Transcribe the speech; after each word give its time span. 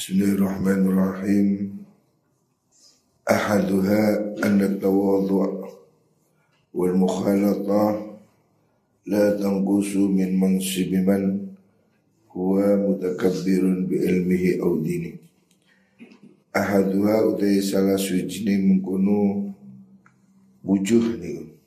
Bismillahirrahmanirrahim. 0.00 1.76
Tawadhu' 4.80 5.68
wal 6.72 6.94
mukhalatah 6.96 8.16
la 9.04 9.36
tanqusu 9.36 10.08
min 10.08 10.40
mansibi 10.40 11.04
man 11.04 11.52
huwa 12.32 12.80
mutakabbirun 12.80 13.92
bi 13.92 14.00
ilmihi 14.00 14.64
aw 14.64 14.72
dini. 14.80 15.20
Ahaduha 16.56 17.36
utai 17.36 17.60
salah 17.60 18.00
suci 18.00 18.40
mengkono 18.48 19.52
wujuh 20.64 21.20
ni. 21.20 21.60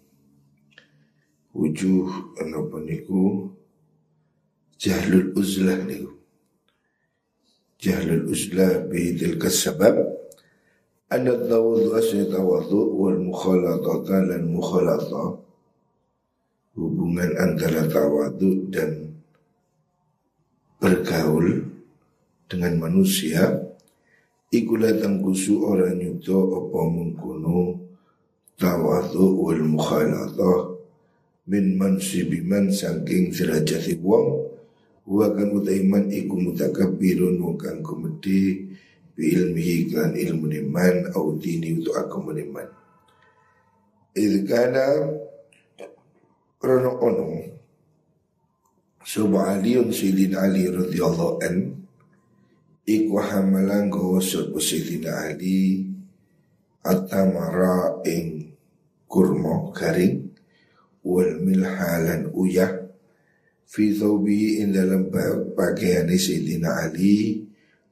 Wujuh 1.54 2.10
apa 2.42 2.82
niku 2.82 3.54
jahlul 4.82 5.38
uzlah 5.38 5.86
niku 5.86 6.23
bi 7.84 9.12
tilka 9.20 9.52
sabab 9.52 10.00
anna 11.12 11.36
tawadhu 11.36 11.92
asli 12.00 12.24
tawadhu 12.32 12.96
wal 12.96 13.20
mukhalatata 13.20 14.24
lan 14.24 14.48
mukhalata 14.48 15.44
hubungan 16.80 17.36
antara 17.36 17.84
tawadhu 17.92 18.72
dan 18.72 19.14
bergaul 20.80 21.70
dengan 22.48 22.76
manusia. 22.88 23.62
Iku 24.54 24.78
latang 24.78 25.18
kusu 25.26 25.66
orang 25.66 25.98
nyuto 25.98 26.38
apa 26.54 26.80
mengkono 26.86 27.82
tawadhu 28.60 29.44
wal 29.44 29.64
mukhalata. 29.66 30.78
Min 31.44 31.76
mansibiman 31.76 32.72
saking 32.72 33.36
derajat 33.36 34.00
wong 34.00 34.43
Wa 35.04 35.28
kan 35.36 35.52
utaiman 35.52 36.08
iku 36.08 36.40
mutakabbirun 36.40 37.36
wong 37.44 37.60
kang 37.60 37.84
kumedi 37.84 38.64
bi 39.12 39.36
ilmihi 39.36 39.92
kan 39.92 40.16
ilmu 40.16 40.48
niman 40.48 41.12
au 41.12 41.36
dini 41.36 41.76
untuk 41.76 42.00
aku 42.00 42.24
meniman. 42.24 42.68
Idh 44.16 44.48
kana 44.48 44.86
krono 46.62 46.92
ono 47.02 47.28
Suba 49.04 49.52
Aliun 49.52 49.92
Sayyidina 49.92 50.48
Ali 50.48 50.72
radhiyallahu 50.72 51.44
an 51.44 51.76
Iku 52.88 53.20
hamalan 53.20 53.92
gawa 53.92 54.24
sopa 54.24 54.64
Sayyidina 54.64 55.36
Ali 55.36 55.92
Atamara 56.88 58.00
ing 58.08 58.56
kurma 59.12 59.76
garing 59.76 60.32
Wal 61.04 61.36
milhalan 61.44 62.32
uyah 62.32 62.83
fi 63.74 63.90
thawbihi 63.90 64.62
in 64.62 64.70
dalam 64.70 65.10
pakaian 65.58 66.06
Sayyidina 66.06 66.86
Ali 66.86 67.42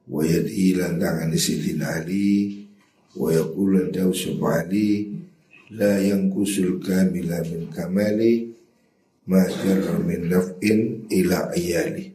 wa 0.06 0.22
yadhi 0.22 0.78
lan 0.78 1.02
tangan 1.02 1.34
Sayyidina 1.34 2.06
Ali 2.06 2.70
wa 3.18 3.34
yaqulu 3.34 3.90
dawu 3.90 4.14
Ali 4.54 5.10
la 5.74 5.98
kusul 6.30 6.78
kamila 6.86 7.42
min 7.50 7.74
kamali 7.74 8.54
ma 9.26 9.42
jarra 9.50 9.98
min 10.06 10.30
naf'in 10.30 11.10
ila 11.10 11.50
ayali. 11.50 12.14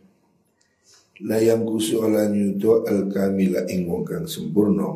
La 1.26 1.42
kusul 1.58 2.06
ala 2.06 2.30
nyuto 2.30 2.86
al 2.86 3.10
kamila 3.10 3.66
ing 3.66 3.90
kang 4.06 4.30
sempurna. 4.30 4.94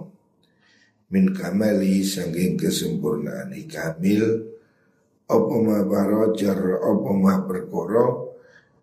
Min 1.10 1.34
kamali 1.34 2.06
sanging 2.06 2.54
kesempurnaan 2.54 3.50
kamil 3.66 4.46
apa 5.26 5.54
ma 5.58 5.82
barajar 5.82 6.78
apa 6.86 7.10
ma 7.18 7.34
perkara 7.42 8.29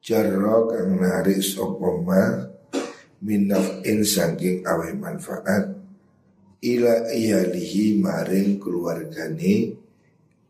jarra 0.08 0.64
kang 0.72 1.04
narik 1.04 1.44
sapa 1.44 1.90
ma 2.00 2.48
minafin 3.20 4.08
saking 4.08 4.64
awe 4.64 4.88
manfaat 4.96 5.76
ila 6.64 7.12
iyalihi 7.12 8.00
maring 8.00 8.56
keluargane 8.56 9.76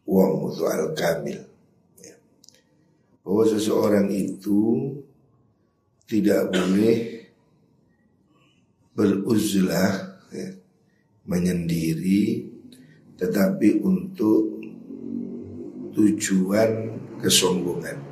wong 0.05 0.31
mutual 0.45 0.93
kamil 0.93 1.41
ya. 1.97 2.13
bahwa 3.25 3.43
seseorang 3.49 4.13
itu 4.13 4.93
tidak 6.05 6.53
boleh 6.53 7.25
beruzlah 8.93 10.21
ya, 10.37 10.53
menyendiri 11.25 12.45
tetapi 13.17 13.81
untuk 13.81 14.61
tujuan 15.97 16.93
kesombongan 17.17 18.06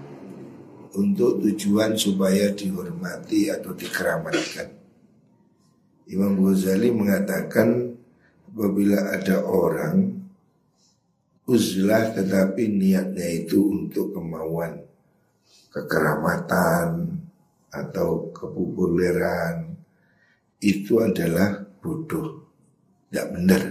untuk 0.95 1.43
tujuan 1.43 1.99
supaya 1.99 2.51
dihormati 2.55 3.51
atau 3.51 3.75
dikeramatkan. 3.75 4.67
Imam 6.09 6.37
Ghazali 6.39 6.93
mengatakan 6.93 7.97
apabila 8.49 9.11
ada 9.11 9.43
orang 9.43 10.15
uzlah 11.45 12.15
tetapi 12.15 12.71
niatnya 12.71 13.45
itu 13.45 13.73
untuk 13.73 14.15
kemauan 14.15 14.81
kekeramatan 15.73 17.19
atau 17.67 18.31
kepopuleran 18.31 19.75
itu 20.63 21.03
adalah 21.03 21.67
bodoh, 21.83 22.47
tidak 23.11 23.27
benar. 23.35 23.63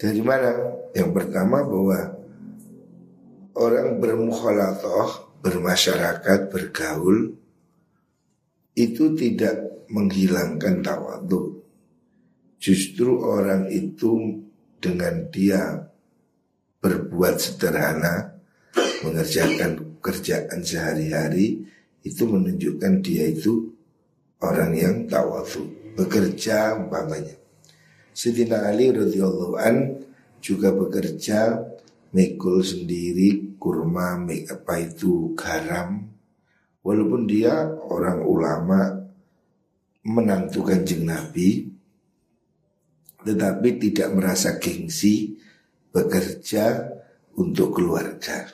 Dari 0.00 0.22
mana? 0.24 0.50
Yang 0.96 1.10
pertama 1.12 1.62
bahwa 1.62 1.98
orang 3.54 4.00
bermukhalatoh 4.00 5.33
bermasyarakat, 5.44 6.48
bergaul 6.48 7.36
itu 8.72 9.04
tidak 9.12 9.84
menghilangkan 9.92 10.80
tawadhu. 10.80 11.60
Justru 12.56 13.20
orang 13.20 13.68
itu 13.68 14.40
dengan 14.80 15.28
dia 15.28 15.84
berbuat 16.80 17.36
sederhana, 17.36 18.40
mengerjakan 19.04 20.00
kerjaan 20.00 20.64
sehari-hari 20.64 21.60
itu 22.00 22.24
menunjukkan 22.24 23.04
dia 23.04 23.28
itu 23.28 23.68
orang 24.40 24.72
yang 24.72 24.96
tawadhu, 25.04 25.92
bekerja 25.92 26.72
umpamanya. 26.80 27.36
Sidina 28.16 28.64
Ali 28.64 28.88
radhiyallahu 28.96 29.54
an 29.60 30.00
juga 30.40 30.72
bekerja 30.72 31.60
mikul 32.14 32.62
sendiri 32.62 33.53
kurma 33.64 34.20
apa 34.28 34.74
itu 34.76 35.32
garam 35.32 36.04
walaupun 36.84 37.24
dia 37.24 37.64
orang 37.88 38.20
ulama 38.20 38.80
menantu 40.04 40.68
kanjeng 40.68 41.08
Nabi 41.08 41.72
tetapi 43.24 43.68
tidak 43.80 44.12
merasa 44.12 44.60
gengsi 44.60 45.32
bekerja 45.88 46.92
untuk 47.40 47.80
keluarga. 47.80 48.52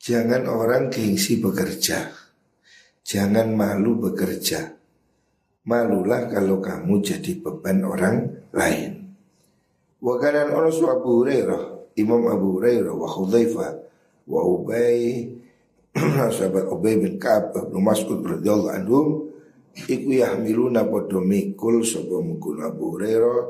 Jangan 0.00 0.48
orang 0.48 0.88
gengsi 0.88 1.36
bekerja. 1.36 2.08
Jangan 3.04 3.52
malu 3.52 4.00
bekerja. 4.00 4.72
Malulah 5.68 6.32
kalau 6.32 6.64
kamu 6.64 7.04
jadi 7.04 7.36
beban 7.36 7.84
orang 7.84 8.48
lain. 8.56 9.12
Wakanan 10.00 10.56
orang 10.56 10.72
Abu 10.72 11.28
Imam 11.98 12.26
Abu 12.30 12.58
Hurairah 12.58 12.94
wa 12.94 13.08
Hudzaifah 13.08 13.70
wa 14.30 14.40
Ubay 14.46 15.26
sahabat 16.36 16.70
Ubay 16.70 16.98
bin 17.02 17.18
Ka'ab 17.18 17.54
bin 17.70 17.82
Mas'ud 17.82 18.22
radhiyallahu 18.22 18.74
anhum 18.74 19.06
iku 19.74 20.10
yahmiluna 20.14 20.86
padha 20.86 21.18
mikul 21.18 21.82
sapa 21.82 22.20
mungkul 22.22 22.62
Abu 22.62 22.94
Hurairah 22.98 23.40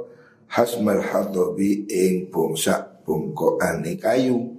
hasmal 0.49 1.05
hadabi 1.05 1.85
ing 1.87 2.33
bongsa 2.33 3.01
bongkokane 3.05 4.01
kayu. 4.01 4.57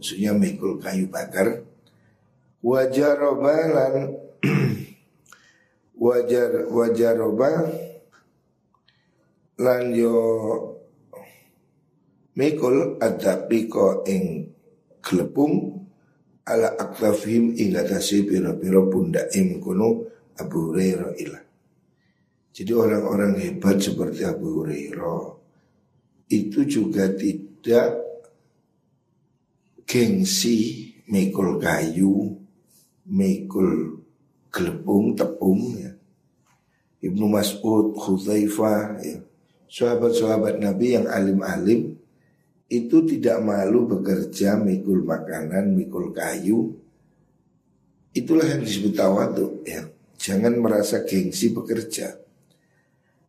Maksudnya 0.00 0.32
mikul 0.32 0.80
kayu 0.80 1.08
bakar. 1.12 1.64
Wajar 2.64 3.20
robalan 3.20 4.24
wajar 5.94 6.66
wajar 6.68 7.14
roba 7.14 7.70
lan 9.62 9.94
yo 9.94 10.18
Mikul 12.34 12.98
adapiko 12.98 14.02
ing 14.10 14.50
klepung 14.98 15.86
ala 16.44 16.74
aktafim 16.74 17.54
ing 17.54 17.78
atasi 17.78 18.26
piro-piro 18.26 18.90
pundak 18.90 19.30
im 19.38 19.62
kuno 19.62 20.10
Abu 20.34 20.74
Hurairah 20.74 21.12
ilah. 21.14 21.44
Jadi 22.54 22.72
orang-orang 22.74 23.38
hebat 23.38 23.78
seperti 23.78 24.26
Abu 24.26 24.62
Hurairah 24.62 25.24
itu 26.34 26.60
juga 26.66 27.06
tidak 27.14 28.02
gengsi 29.86 30.90
mikul 31.06 31.62
kayu, 31.62 32.34
mikul 33.10 34.02
gelepung, 34.50 35.14
tepung 35.14 35.60
ya. 35.78 35.92
Ibnu 37.04 37.26
Mas'ud, 37.28 37.92
Khuthaifah 37.94 39.02
ya. 39.02 39.18
Sahabat-sahabat 39.68 40.62
Nabi 40.62 40.94
yang 40.94 41.10
alim-alim 41.10 41.98
itu 42.74 43.06
tidak 43.06 43.38
malu 43.44 43.86
bekerja 43.86 44.58
mikul 44.58 45.06
makanan, 45.06 45.78
mikul 45.78 46.10
kayu. 46.10 46.74
Itulah 48.14 48.46
yang 48.46 48.62
disebut 48.62 48.94
tawadu 48.94 49.62
ya. 49.62 49.86
Jangan 50.18 50.58
merasa 50.58 51.02
gengsi 51.06 51.54
bekerja. 51.54 52.18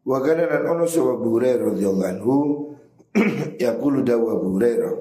Wa 0.06 0.22
kana 0.22 0.46
ono 0.70 0.86
Abu 0.86 1.28
Hurairah 1.38 1.74
radhiyallahu 1.74 2.12
anhu 2.14 2.36
yaqulu 3.64 4.06
dawa 4.06 4.38
Hurairah 4.38 4.96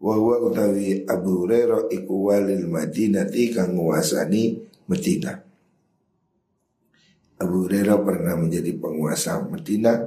wa 0.00 0.12
huwa 0.16 0.36
utawi 0.44 1.08
Abu 1.08 1.44
Hurairah 1.44 1.88
iku 1.88 2.28
walil 2.28 2.68
Madinati 2.68 3.48
kang 3.52 3.76
nguasani 3.76 4.60
Madinah. 4.88 5.36
Abu 7.40 7.64
Hurairah 7.64 7.96
pernah 8.04 8.36
menjadi 8.36 8.76
penguasa 8.76 9.40
Madinah 9.40 9.98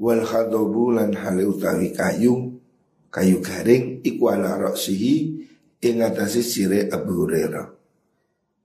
wal 0.00 0.24
khadobu 0.24 0.96
lan 0.96 1.12
hale 1.12 1.44
utawi 1.44 1.92
kayu 1.92 2.51
kayu 3.12 3.44
garing 3.44 4.00
iku 4.00 4.32
ala 4.32 4.56
roksihi 4.56 5.14
ing 5.84 5.96
atase 6.00 6.40
sire 6.40 6.88
Abu 6.88 7.28
Hurairah. 7.28 7.68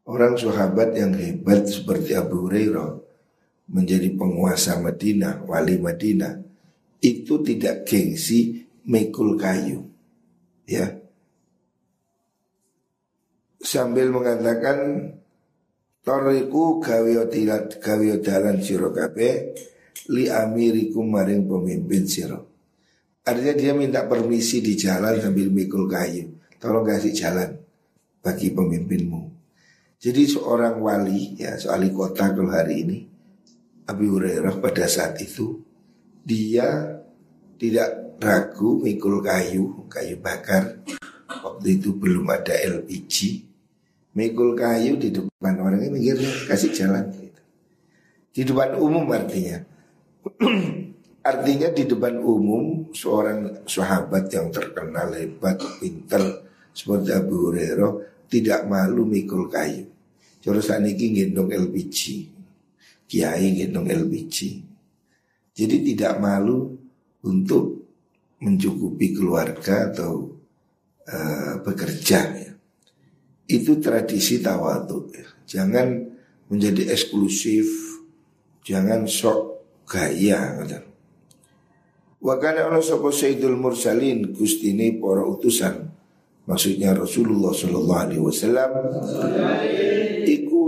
Orang 0.08 0.40
sahabat 0.40 0.96
yang 0.96 1.12
hebat 1.20 1.68
seperti 1.68 2.16
Abu 2.16 2.48
Hurairah 2.48 2.96
menjadi 3.68 4.08
penguasa 4.16 4.80
Madinah, 4.80 5.44
wali 5.44 5.76
Madinah, 5.76 6.40
itu 7.04 7.44
tidak 7.44 7.84
gengsi 7.84 8.64
mekul 8.88 9.36
kayu. 9.36 9.84
Ya. 10.64 10.96
Sambil 13.60 14.16
mengatakan 14.16 15.12
Toriku 16.08 16.80
gawe 16.80 17.28
tilat 17.28 17.84
gawe 17.84 18.12
dalan 18.24 18.64
sira 18.64 18.88
li 20.08 20.32
amiriku 20.32 21.04
maring 21.04 21.44
pemimpin 21.44 22.08
siro. 22.08 22.56
Artinya 23.28 23.54
dia 23.60 23.76
minta 23.76 24.08
permisi 24.08 24.64
di 24.64 24.80
jalan 24.80 25.20
sambil 25.20 25.52
mikul 25.52 25.84
kayu. 25.84 26.32
Tolong 26.64 26.88
kasih 26.88 27.12
jalan 27.12 27.60
bagi 28.24 28.56
pemimpinmu. 28.56 29.22
Jadi 30.00 30.24
seorang 30.24 30.80
wali 30.80 31.36
ya, 31.36 31.60
soal 31.60 31.92
kota 31.92 32.32
kalau 32.32 32.56
hari 32.56 32.88
ini 32.88 32.98
Abu 33.84 34.16
Hurairah 34.16 34.64
pada 34.64 34.88
saat 34.88 35.20
itu 35.20 35.60
dia 36.24 37.04
tidak 37.60 38.16
ragu 38.24 38.80
mikul 38.80 39.20
kayu, 39.20 39.84
kayu 39.92 40.16
bakar. 40.24 40.80
Waktu 41.28 41.84
itu 41.84 42.00
belum 42.00 42.32
ada 42.32 42.56
LPG. 42.56 43.44
Mikul 44.16 44.56
kayu 44.56 44.96
di 44.96 45.12
depan 45.12 45.60
orang 45.60 45.84
ini 45.84 46.00
mikir 46.00 46.18
kasih 46.48 46.72
jalan 46.72 47.12
gitu. 47.12 47.42
Di 48.32 48.42
depan 48.48 48.80
umum 48.80 49.04
artinya. 49.12 49.68
artinya 51.28 51.68
di 51.76 51.84
depan 51.84 52.24
umum 52.24 52.96
seorang 52.96 53.68
sahabat 53.68 54.32
yang 54.32 54.48
terkenal 54.48 55.12
hebat, 55.12 55.60
pintar 55.84 56.24
seperti 56.72 57.12
Abu 57.12 57.52
Hurairah 57.52 57.92
tidak 58.32 58.64
malu 58.64 59.04
mikul 59.04 59.52
kayu. 59.52 59.92
Terus 60.40 60.72
saniki 60.72 61.12
gendong 61.12 61.52
LPG 61.52 62.32
kiai 63.08 63.56
gendong 63.56 63.88
LPG. 63.88 64.38
Jadi 65.58 65.76
tidak 65.82 66.22
malu 66.22 66.76
untuk 67.26 67.88
mencukupi 68.38 69.18
keluarga 69.18 69.90
atau 69.90 70.30
uh, 71.08 71.54
bekerja 71.66 72.20
ya. 72.36 72.52
Itu 73.48 73.80
tradisi 73.82 74.44
tawadu 74.44 75.10
ya. 75.16 75.28
Jangan 75.48 75.88
menjadi 76.52 76.94
eksklusif, 76.94 77.66
jangan 78.62 79.08
sok 79.08 79.66
gaya 79.88 80.62
gitu. 80.62 80.97
Wakana 82.18 82.68
Allah 82.68 82.81
sapa 82.81 83.14
Sayyidul 83.14 83.56
Mursalin 83.56 84.34
Gustini 84.34 84.98
para 84.98 85.22
utusan. 85.22 85.94
Maksudnya 86.48 86.96
Rasulullah 86.96 87.52
Sallallahu 87.54 88.02
Alaihi 88.02 88.24
Wasallam. 88.24 88.69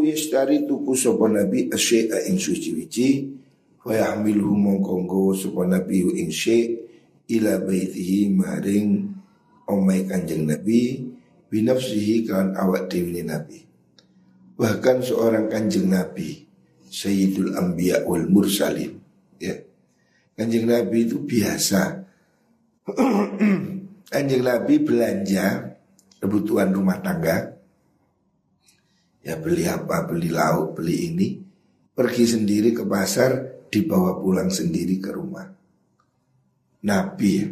Yastari 0.10 0.66
tuku 0.66 0.98
sapa 0.98 1.30
nabi 1.30 1.70
asyai'a 1.70 2.26
ing 2.34 2.42
suci 2.42 2.74
wici 2.74 3.10
wa 3.86 3.94
yahmiluhu 3.94 4.58
mongko 4.58 5.64
nabi 5.70 6.02
ing 6.18 6.34
syai' 6.34 6.82
ila 7.30 7.62
baitihi 7.62 8.34
maring 8.34 9.06
omai 9.70 10.10
kanjeng 10.10 10.50
nabi 10.50 11.06
binafsihi 11.48 12.26
kan 12.26 12.58
awak 12.58 12.90
dewi 12.90 13.22
nabi. 13.22 13.62
Bahkan 14.58 15.06
seorang 15.06 15.46
kanjeng 15.46 15.88
nabi 15.88 16.50
Sayyidul 16.90 17.54
Anbiya 17.54 18.02
wal 18.10 18.26
Mursalin 18.26 18.98
ya 19.38 19.54
kanjeng 20.40 20.72
nabi 20.72 21.04
itu 21.04 21.20
biasa. 21.20 22.08
Kanjeng 24.10 24.42
nabi 24.42 24.80
belanja 24.80 25.76
kebutuhan 26.24 26.72
rumah 26.72 27.04
tangga. 27.04 27.60
Ya 29.20 29.36
beli 29.36 29.68
apa, 29.68 30.08
beli 30.08 30.32
lauk, 30.32 30.80
beli 30.80 31.12
ini. 31.12 31.28
Pergi 31.92 32.24
sendiri 32.24 32.72
ke 32.72 32.88
pasar 32.88 33.60
Dibawa 33.70 34.18
pulang 34.18 34.50
sendiri 34.50 34.98
ke 34.98 35.14
rumah. 35.14 35.46
Nabi 36.88 37.32
ya. 37.38 37.48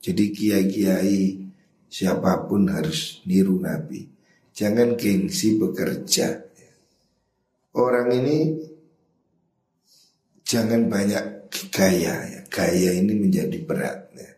Jadi 0.00 0.24
kiai-kiai 0.34 1.50
Siapa 1.90 2.46
pun 2.46 2.70
harus 2.70 3.18
niru 3.26 3.58
Nabi. 3.58 4.06
Jangan 4.54 4.94
gengsi 4.94 5.58
bekerja. 5.58 6.38
Orang 7.74 8.14
ini 8.14 8.38
Jangan 10.50 10.90
banyak 10.90 11.39
gaya 11.70 12.14
ya. 12.24 12.40
Gaya 12.50 12.90
ini 12.96 13.14
menjadi 13.14 13.58
berat 13.62 14.10
ya. 14.14 14.30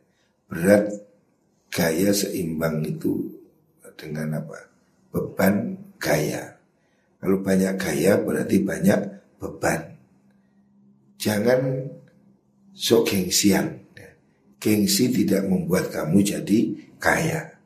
Berat 0.49 0.85
Gaya 1.73 2.13
seimbang 2.13 2.85
itu 2.85 3.33
Dengan 3.97 4.37
apa 4.37 4.59
Beban 5.13 5.79
gaya. 6.01 6.57
Kalau 7.23 7.39
banyak 7.39 7.79
gaya 7.79 8.19
berarti 8.19 8.59
banyak 8.65 9.01
beban. 9.39 9.95
Jangan 11.21 11.87
sok 12.75 13.13
gengsian. 13.13 13.79
Gengsi 14.59 15.13
tidak 15.13 15.47
membuat 15.47 15.93
kamu 15.93 16.19
jadi 16.25 16.59
kaya. 16.99 17.61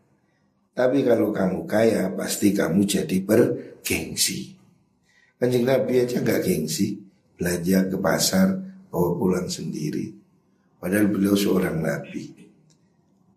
Tapi 0.76 1.06
kalau 1.06 1.32
kamu 1.32 1.64
kaya 1.64 2.12
pasti 2.12 2.52
kamu 2.52 2.84
jadi 2.84 3.16
bergengsi. 3.24 4.58
Kanjeng 5.40 5.64
Nabi 5.64 6.04
aja 6.04 6.20
nggak 6.20 6.42
gengsi. 6.44 7.00
Belanja 7.38 7.88
ke 7.88 7.96
pasar 7.96 8.65
bawa 8.96 9.12
pulang 9.20 9.48
sendiri. 9.52 10.08
Padahal 10.80 11.12
beliau 11.12 11.36
seorang 11.36 11.84
Nabi. 11.84 12.32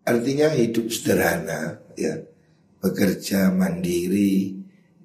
Artinya 0.08 0.48
hidup 0.56 0.88
sederhana 0.88 1.76
ya. 2.00 2.16
Bekerja 2.80 3.52
mandiri, 3.52 4.56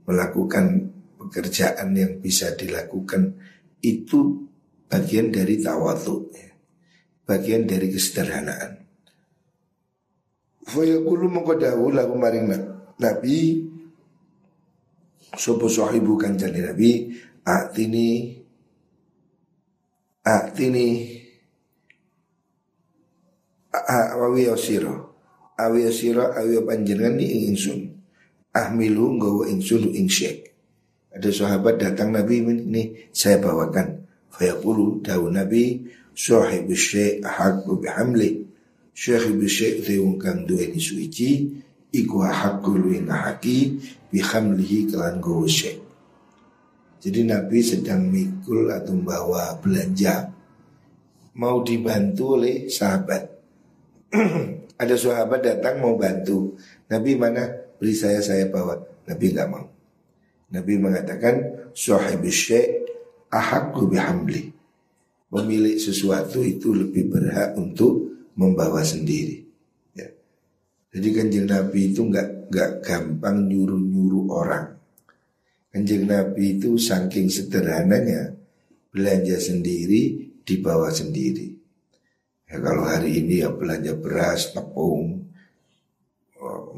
melakukan 0.08 0.96
pekerjaan 1.20 1.92
yang 1.92 2.24
bisa 2.24 2.56
dilakukan 2.56 3.36
itu 3.84 4.48
bagian 4.88 5.34
dari 5.34 5.60
tawadu 5.60 6.30
ya. 6.32 6.54
bagian 7.26 7.66
dari 7.66 7.90
kesederhanaan 7.90 8.86
Fayaqulu 10.66 11.30
mengkodahu 11.30 11.94
lagu 11.94 12.16
maring 12.18 12.48
Nabi 13.02 13.66
Sopo 15.36 15.68
sahibu 15.68 16.16
kanjani 16.16 16.62
Nabi 16.64 16.92
Aktini 17.46 18.40
Aktini 20.26 21.06
Awi 23.70 24.50
osiro 24.50 25.14
Awi 25.54 25.86
osiro 25.86 26.34
Awi 26.34 26.58
panjenengan 26.66 27.22
ni 27.22 27.46
ingsun 27.54 27.94
ahmilu 28.50 29.22
nggawa 29.22 29.52
ingsun 29.54 29.94
ing 29.94 30.10
syekh. 30.10 30.50
Ada 31.14 31.30
sahabat 31.30 31.78
datang 31.78 32.10
Nabi 32.10 32.42
ini 32.42 33.14
saya 33.14 33.38
bawakan. 33.38 34.02
Fayaqulu 34.34 35.06
dawu 35.06 35.30
Nabi 35.30 35.86
sahib 36.18 36.74
syekh 36.74 37.22
haqqu 37.22 37.78
bihamli. 37.78 38.50
Syekh 38.98 39.30
syekh 39.46 39.86
te 39.86 40.02
wong 40.02 40.18
kang 40.18 40.50
duweni 40.50 40.82
suci 40.82 41.54
iku 41.94 42.26
haqqu 42.26 42.74
luwing 42.74 43.14
haki 43.14 43.78
bihamlihi 44.10 44.90
kelan 44.90 45.22
nggawa 45.22 45.46
syekh. 45.46 45.85
Jadi 47.06 47.22
Nabi 47.22 47.62
sedang 47.62 48.10
mikul 48.10 48.66
atau 48.74 48.98
membawa 48.98 49.54
belanja 49.62 50.34
mau 51.38 51.62
dibantu 51.62 52.42
oleh 52.42 52.66
sahabat. 52.66 53.30
Ada 54.82 54.96
sahabat 54.98 55.46
datang 55.46 55.86
mau 55.86 55.94
bantu. 56.02 56.58
Nabi 56.90 57.14
mana? 57.14 57.46
beri 57.78 57.94
saya 57.94 58.24
saya 58.26 58.50
bawa. 58.50 58.82
Nabi 59.06 59.26
nggak 59.30 59.50
mau. 59.54 59.70
Nabi 60.50 60.74
mengatakan 60.82 61.70
sahib 61.78 62.26
syekh 62.26 62.90
ahakku 63.30 63.86
bihamli. 63.86 64.50
Pemilik 65.30 65.78
sesuatu 65.78 66.42
itu 66.42 66.72
lebih 66.74 67.12
berhak 67.12 67.54
untuk 67.60 68.16
membawa 68.40 68.82
sendiri. 68.82 69.46
Ya. 69.94 70.10
Jadi 70.96 71.08
kanjeng 71.12 71.46
Nabi 71.46 71.92
itu 71.92 72.02
nggak 72.02 72.50
nggak 72.50 72.72
gampang 72.82 73.46
nyuruh 73.46 73.78
nyuruh 73.78 74.26
orang. 74.32 74.66
Kanjeng 75.76 76.08
Nabi 76.08 76.56
itu 76.56 76.80
saking 76.80 77.28
sederhananya 77.28 78.32
belanja 78.96 79.36
sendiri 79.44 80.32
dibawa 80.48 80.88
sendiri. 80.88 81.52
Ya 82.48 82.64
kalau 82.64 82.88
hari 82.88 83.20
ini 83.20 83.44
ya 83.44 83.52
belanja 83.52 83.92
beras, 84.00 84.56
tepung, 84.56 85.28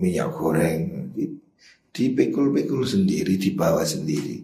minyak 0.01 0.33
goreng 0.33 1.13
dipikul-pikul 1.93 2.81
sendiri, 2.81 3.37
dibawa 3.37 3.85
sendiri. 3.85 4.41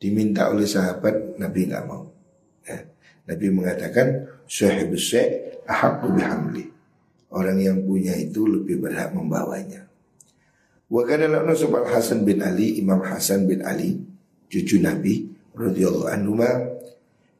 Diminta 0.00 0.48
oleh 0.48 0.64
sahabat 0.64 1.36
Nabi 1.36 1.60
nggak 1.68 1.84
mau. 1.84 2.08
Ya. 2.64 2.88
Nabi 3.28 3.52
mengatakan 3.52 4.24
ahakku 5.68 6.16
bihamli. 6.16 6.64
Orang 7.28 7.60
yang 7.60 7.84
punya 7.84 8.16
itu 8.16 8.48
lebih 8.48 8.80
berhak 8.80 9.12
membawanya. 9.12 9.91
Wa 10.92 11.08
kana 11.08 11.24
lana 11.24 11.56
Al 11.56 11.88
Hasan 11.88 12.28
bin 12.28 12.44
Ali, 12.44 12.76
Imam 12.76 13.00
Hasan 13.00 13.48
bin 13.48 13.64
Ali, 13.64 13.96
cucu 14.52 14.76
Nabi 14.76 15.24
radhiyallahu 15.56 16.12
anhu 16.12 16.36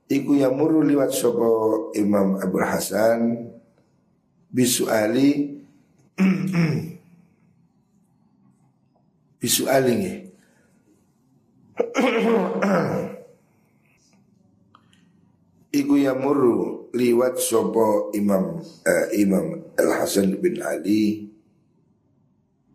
iku 0.08 0.40
yamuru 0.40 0.80
liwat 0.80 1.12
sapa 1.12 1.92
Imam 1.92 2.40
Abu 2.40 2.56
Hasan 2.64 3.52
bisuali 4.48 5.60
bisuali 9.40 9.92
nggih. 10.00 10.16
Iku 15.72 15.96
yamuru 15.96 16.92
liwat 16.92 17.40
sopo 17.40 18.12
Imam 18.12 18.60
uh, 18.60 19.06
Imam 19.16 19.72
Al 19.80 19.88
Hasan 19.96 20.36
bin 20.36 20.60
Ali 20.60 21.32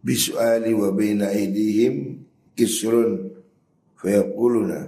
bisuali 0.08 0.72
wa 0.72 0.96
baina 0.96 1.28
aidihim 1.36 2.24
kisrun. 2.56 3.36
Fayaquluna 4.00 4.88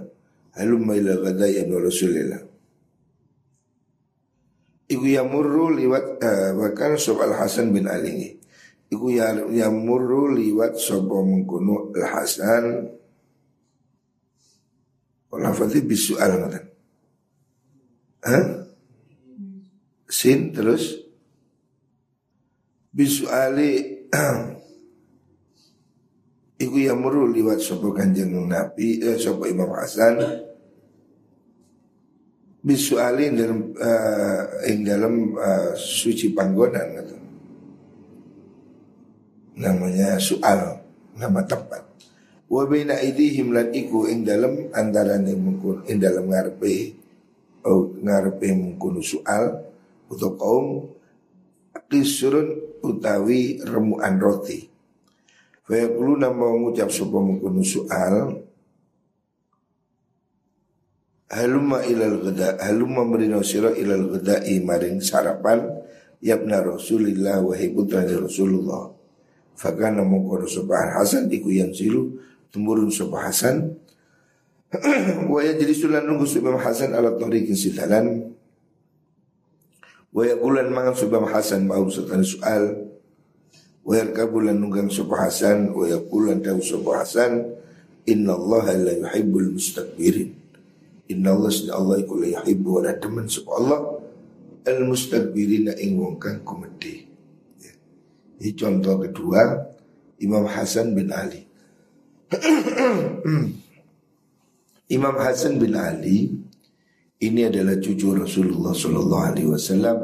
halumma 0.56 0.96
ila 0.96 1.20
ghadai 1.20 1.60
ibn 1.60 1.76
Rasulillah. 1.76 2.40
Iku 4.88 5.04
yamuru 5.04 5.76
liwat 5.76 6.24
uh, 6.24 6.50
bahkan 6.56 6.96
sopo 6.96 7.26
Al 7.26 7.36
Hasan 7.36 7.76
bin 7.76 7.84
Ali. 7.84 8.40
Iku 8.88 9.12
ya, 9.12 9.36
yamuru 9.50 10.32
liwat 10.32 10.80
sopo 10.80 11.20
mengkuno 11.20 11.92
Al 11.94 12.06
Hasan 12.08 12.66
Lafadhi 15.30 15.86
bisual 15.86 16.42
ngatan 16.42 16.64
Hah? 18.20 18.44
Sin 20.10 20.50
terus? 20.50 20.98
Bisuali 22.90 24.02
Iku 26.60 26.76
yamuru 26.76 27.32
liwat 27.32 27.64
sopo 27.64 27.96
kanjeng 27.96 28.36
Nabi 28.36 29.00
eh, 29.00 29.16
Sopo 29.16 29.48
Imam 29.48 29.72
Hasan 29.72 30.20
Bisuali 32.60 33.32
dalam 33.32 33.72
uh, 33.72 34.68
ing 34.68 34.84
dalam 34.84 35.32
uh, 35.32 35.72
suci 35.72 36.36
panggonan 36.36 36.92
gitu. 37.00 37.16
Namanya 39.64 40.20
soal 40.20 40.76
Nama 41.16 41.40
tempat 41.48 41.90
Wa 42.50 42.66
baina 42.66 43.00
idihim 43.00 43.56
lan 43.56 43.70
iku 43.72 44.10
ing 44.10 44.26
dalam 44.26 44.68
antara 44.76 45.16
ing 45.22 45.40
ing 45.86 45.96
dalam 46.02 46.28
ngarepe 46.28 46.98
oh, 47.62 47.94
ngarepe 47.94 48.50
mengkono 48.50 48.98
soal 48.98 49.70
untuk 50.10 50.34
kaum 50.34 50.90
kisrun 51.86 52.78
utawi 52.82 53.62
remuan 53.62 54.18
roti. 54.18 54.69
Fayaquluna 55.70 56.34
mau 56.34 56.58
ngucap 56.58 56.90
sapa 56.90 57.14
mengkono 57.22 57.62
soal 57.62 58.42
Haluma 61.30 61.86
ilal 61.86 62.18
gada 62.26 62.58
Haluma 62.58 63.06
merino 63.06 63.38
siro 63.46 63.70
ilal 63.70 64.18
gada 64.18 64.42
maring 64.42 64.98
sarapan 64.98 65.62
Yabna 66.18 66.58
Rasulillah 66.66 67.38
Wahai 67.46 67.70
putra 67.70 68.02
Rasulullah. 68.02 68.90
Fakana 69.54 70.02
mengkono 70.02 70.50
sopa 70.50 70.98
Hasan 70.98 71.30
Iku 71.30 71.54
yang 71.54 71.70
silu 71.70 72.18
Tumurun 72.50 72.90
sopa 72.90 73.30
Hasan. 73.30 73.78
Wa 75.30 75.38
yajlisu 75.38 75.86
nunggu 75.86 76.26
Subam 76.26 76.58
Hasan 76.58 76.98
ala 76.98 77.14
tariqin 77.14 77.54
sidalan 77.54 78.34
wa 80.10 80.26
yaqulan 80.26 80.70
mangan 80.74 80.94
Subam 80.94 81.26
Hasan 81.26 81.66
mau 81.66 81.86
setan 81.90 82.22
soal 82.26 82.89
wa 83.84 83.92
yarkabulan 83.96 84.56
nunggang 84.56 84.90
Subam 84.92 85.18
Hasan 85.20 85.72
wa 85.72 85.84
yaqulan 85.88 86.40
dawu 86.44 86.60
Subam 86.60 87.00
Hasan 87.00 87.48
inna 88.06 88.36
Allah 88.36 88.76
la 88.76 88.92
yuhibbul 88.96 89.56
mustakbirin. 89.56 90.36
Inna 91.10 91.34
Allah 91.34 91.50
sedha 91.50 91.74
Allah 91.74 91.98
iku 92.00 92.14
la 92.20 92.38
yuhibbu 92.38 92.68
wa 92.80 92.92
teman 92.94 93.26
sapa 93.26 93.50
Allah. 93.58 93.80
Al 94.68 94.84
mustakbirin 94.84 95.72
ing 95.80 95.96
wong 95.96 96.20
kang 96.20 96.44
kumedi 96.44 97.08
ya. 97.58 97.72
ini 98.44 98.52
contoh 98.52 99.00
kedua 99.00 99.40
Imam 100.20 100.44
Hasan 100.44 100.92
bin 100.92 101.08
Ali. 101.10 101.42
Imam 104.96 105.16
Hasan 105.16 105.56
bin 105.56 105.72
Ali 105.74 106.39
ini 107.20 107.44
adalah 107.44 107.76
cucu 107.76 108.16
Rasulullah 108.16 108.72
Shallallahu 108.72 109.24
Alaihi 109.28 109.48
Wasallam 109.52 109.96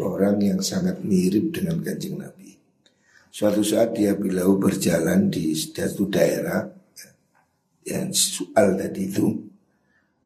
orang 0.00 0.36
yang 0.40 0.60
sangat 0.64 1.04
mirip 1.04 1.52
dengan 1.52 1.84
kanjeng 1.84 2.16
Nabi. 2.16 2.56
Suatu 3.28 3.60
saat 3.60 3.92
dia 3.92 4.16
bilau 4.16 4.56
berjalan 4.56 5.28
di 5.28 5.52
suatu 5.52 6.08
daerah 6.08 6.64
yang 7.84 8.10
soal 8.16 8.80
tadi 8.80 9.02
itu. 9.12 9.28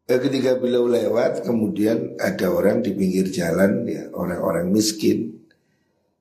Eh, 0.07 0.19
ketika 0.19 0.59
beliau 0.59 0.87
lewat, 0.87 1.43
kemudian 1.47 2.19
ada 2.19 2.51
orang 2.51 2.83
di 2.83 2.95
pinggir 2.95 3.31
jalan, 3.31 3.87
ya 3.87 4.11
orang-orang 4.15 4.71
miskin, 4.71 5.43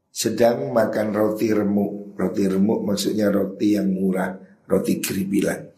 sedang 0.09 0.73
makan 0.73 1.13
roti 1.13 1.49
remuk. 1.53 2.17
Roti 2.17 2.45
remuk 2.45 2.85
maksudnya 2.85 3.33
roti 3.33 3.77
yang 3.77 3.89
murah, 3.89 4.37
roti 4.69 5.01
keribilan. 5.01 5.69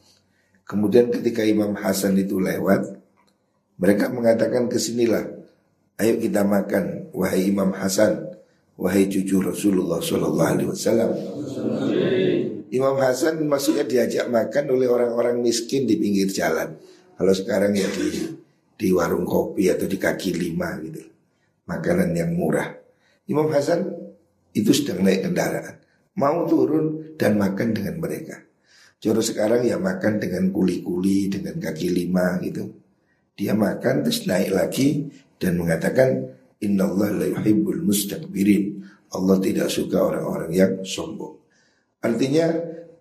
Kemudian 0.68 1.12
ketika 1.12 1.44
Imam 1.48 1.76
Hasan 1.80 2.20
itu 2.20 2.40
lewat, 2.40 3.03
mereka 3.84 4.08
mengatakan 4.08 4.72
ke 4.72 4.80
sinilah, 4.80 5.28
ayo 6.00 6.16
kita 6.16 6.48
makan, 6.48 7.12
wahai 7.12 7.52
Imam 7.52 7.76
Hasan, 7.76 8.32
wahai 8.80 9.12
cucu 9.12 9.44
Rasulullah 9.44 10.00
Sallallahu 10.00 10.52
Alaihi 10.56 10.70
Wasallam. 10.72 11.12
Imam 12.72 12.96
Hasan 12.96 13.44
maksudnya 13.44 13.84
diajak 13.84 14.32
makan 14.32 14.72
oleh 14.72 14.88
orang-orang 14.88 15.44
miskin 15.44 15.84
di 15.84 16.00
pinggir 16.00 16.32
jalan. 16.32 16.80
Kalau 17.20 17.36
sekarang 17.36 17.76
ya 17.76 17.92
di 17.92 18.40
di 18.74 18.88
warung 18.96 19.28
kopi 19.28 19.68
atau 19.68 19.84
di 19.84 20.00
kaki 20.00 20.32
lima 20.32 20.80
gitu, 20.80 21.04
makanan 21.68 22.16
yang 22.16 22.32
murah. 22.32 22.72
Imam 23.28 23.52
Hasan 23.52 23.84
itu 24.56 24.72
sedang 24.72 25.04
naik 25.04 25.28
kendaraan, 25.28 25.76
mau 26.16 26.48
turun 26.48 27.20
dan 27.20 27.36
makan 27.36 27.76
dengan 27.76 28.00
mereka. 28.00 28.40
Joro 29.04 29.20
sekarang 29.20 29.68
ya 29.68 29.76
makan 29.76 30.24
dengan 30.24 30.56
kuli-kuli, 30.56 31.28
dengan 31.28 31.60
kaki 31.60 31.92
lima 31.92 32.40
gitu. 32.40 32.83
Dia 33.34 33.58
makan 33.58 34.06
terus 34.06 34.30
naik 34.30 34.54
lagi 34.54 35.10
dan 35.42 35.58
mengatakan 35.58 36.30
Inna 36.62 36.86
Allah 36.86 37.10
la 37.18 37.28
yuhibbul 37.34 37.82
mustakbirin. 37.82 38.86
Allah 39.14 39.38
tidak 39.42 39.70
suka 39.70 40.02
orang-orang 40.02 40.52
yang 40.54 40.74
sombong. 40.82 41.38
Artinya 42.02 42.50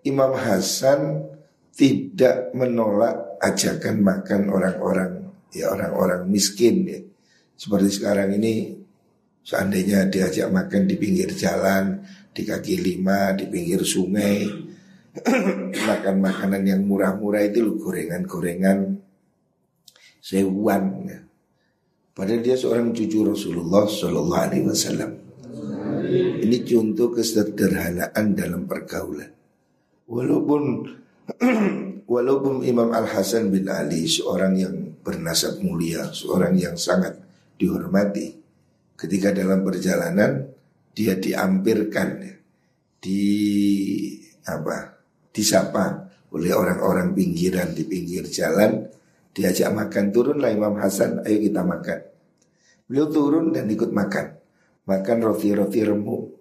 Imam 0.04 0.36
Hasan 0.36 1.24
tidak 1.72 2.52
menolak 2.52 3.40
ajakan 3.40 4.04
makan 4.04 4.52
orang-orang 4.52 5.10
ya 5.52 5.72
orang-orang 5.72 6.28
miskin 6.28 6.84
ya. 6.84 7.00
Seperti 7.56 8.02
sekarang 8.02 8.32
ini 8.36 8.76
seandainya 9.44 10.08
diajak 10.08 10.48
makan 10.48 10.88
di 10.88 10.96
pinggir 11.00 11.32
jalan, 11.32 12.02
di 12.32 12.42
kaki 12.44 12.80
lima, 12.80 13.36
di 13.36 13.48
pinggir 13.48 13.84
sungai, 13.84 14.48
makan 15.88 16.16
makanan 16.24 16.62
yang 16.64 16.82
murah-murah 16.84 17.44
itu 17.44 17.60
loh 17.60 17.76
gorengan-gorengan 17.76 18.78
sewuan 20.22 20.84
ya. 21.10 21.18
Padahal 22.14 22.44
dia 22.44 22.54
seorang 22.54 22.94
cucu 22.94 23.26
Rasulullah 23.26 23.88
Shallallahu 23.88 24.44
Alaihi 24.46 24.68
Wasallam. 24.68 25.10
Ini 26.44 26.58
contoh 26.62 27.08
kesederhanaan 27.10 28.36
dalam 28.36 28.68
pergaulan. 28.68 29.32
Walaupun 30.06 30.62
walaupun 32.14 32.62
Imam 32.68 32.92
Al 32.92 33.08
Hasan 33.08 33.48
bin 33.48 33.66
Ali 33.72 34.04
seorang 34.04 34.52
yang 34.60 34.76
bernasab 35.00 35.64
mulia, 35.64 36.12
seorang 36.12 36.52
yang 36.54 36.76
sangat 36.76 37.16
dihormati, 37.56 38.36
ketika 38.94 39.32
dalam 39.32 39.64
perjalanan 39.64 40.52
dia 40.92 41.16
diampirkan, 41.16 42.08
ya, 42.20 42.34
di 43.00 43.24
apa 44.44 45.00
disapa 45.32 46.12
oleh 46.36 46.52
orang-orang 46.52 47.16
pinggiran 47.16 47.72
di 47.72 47.88
pinggir 47.88 48.28
jalan 48.28 48.84
diajak 49.32 49.72
makan 49.72 50.12
turunlah 50.12 50.52
Imam 50.52 50.76
Hasan 50.76 51.24
ayo 51.24 51.38
kita 51.40 51.64
makan. 51.64 51.98
Beliau 52.86 53.08
turun 53.08 53.56
dan 53.56 53.68
ikut 53.72 53.88
makan. 53.88 54.36
Makan 54.84 55.18
roti-roti 55.24 55.80
remuk. 55.80 56.36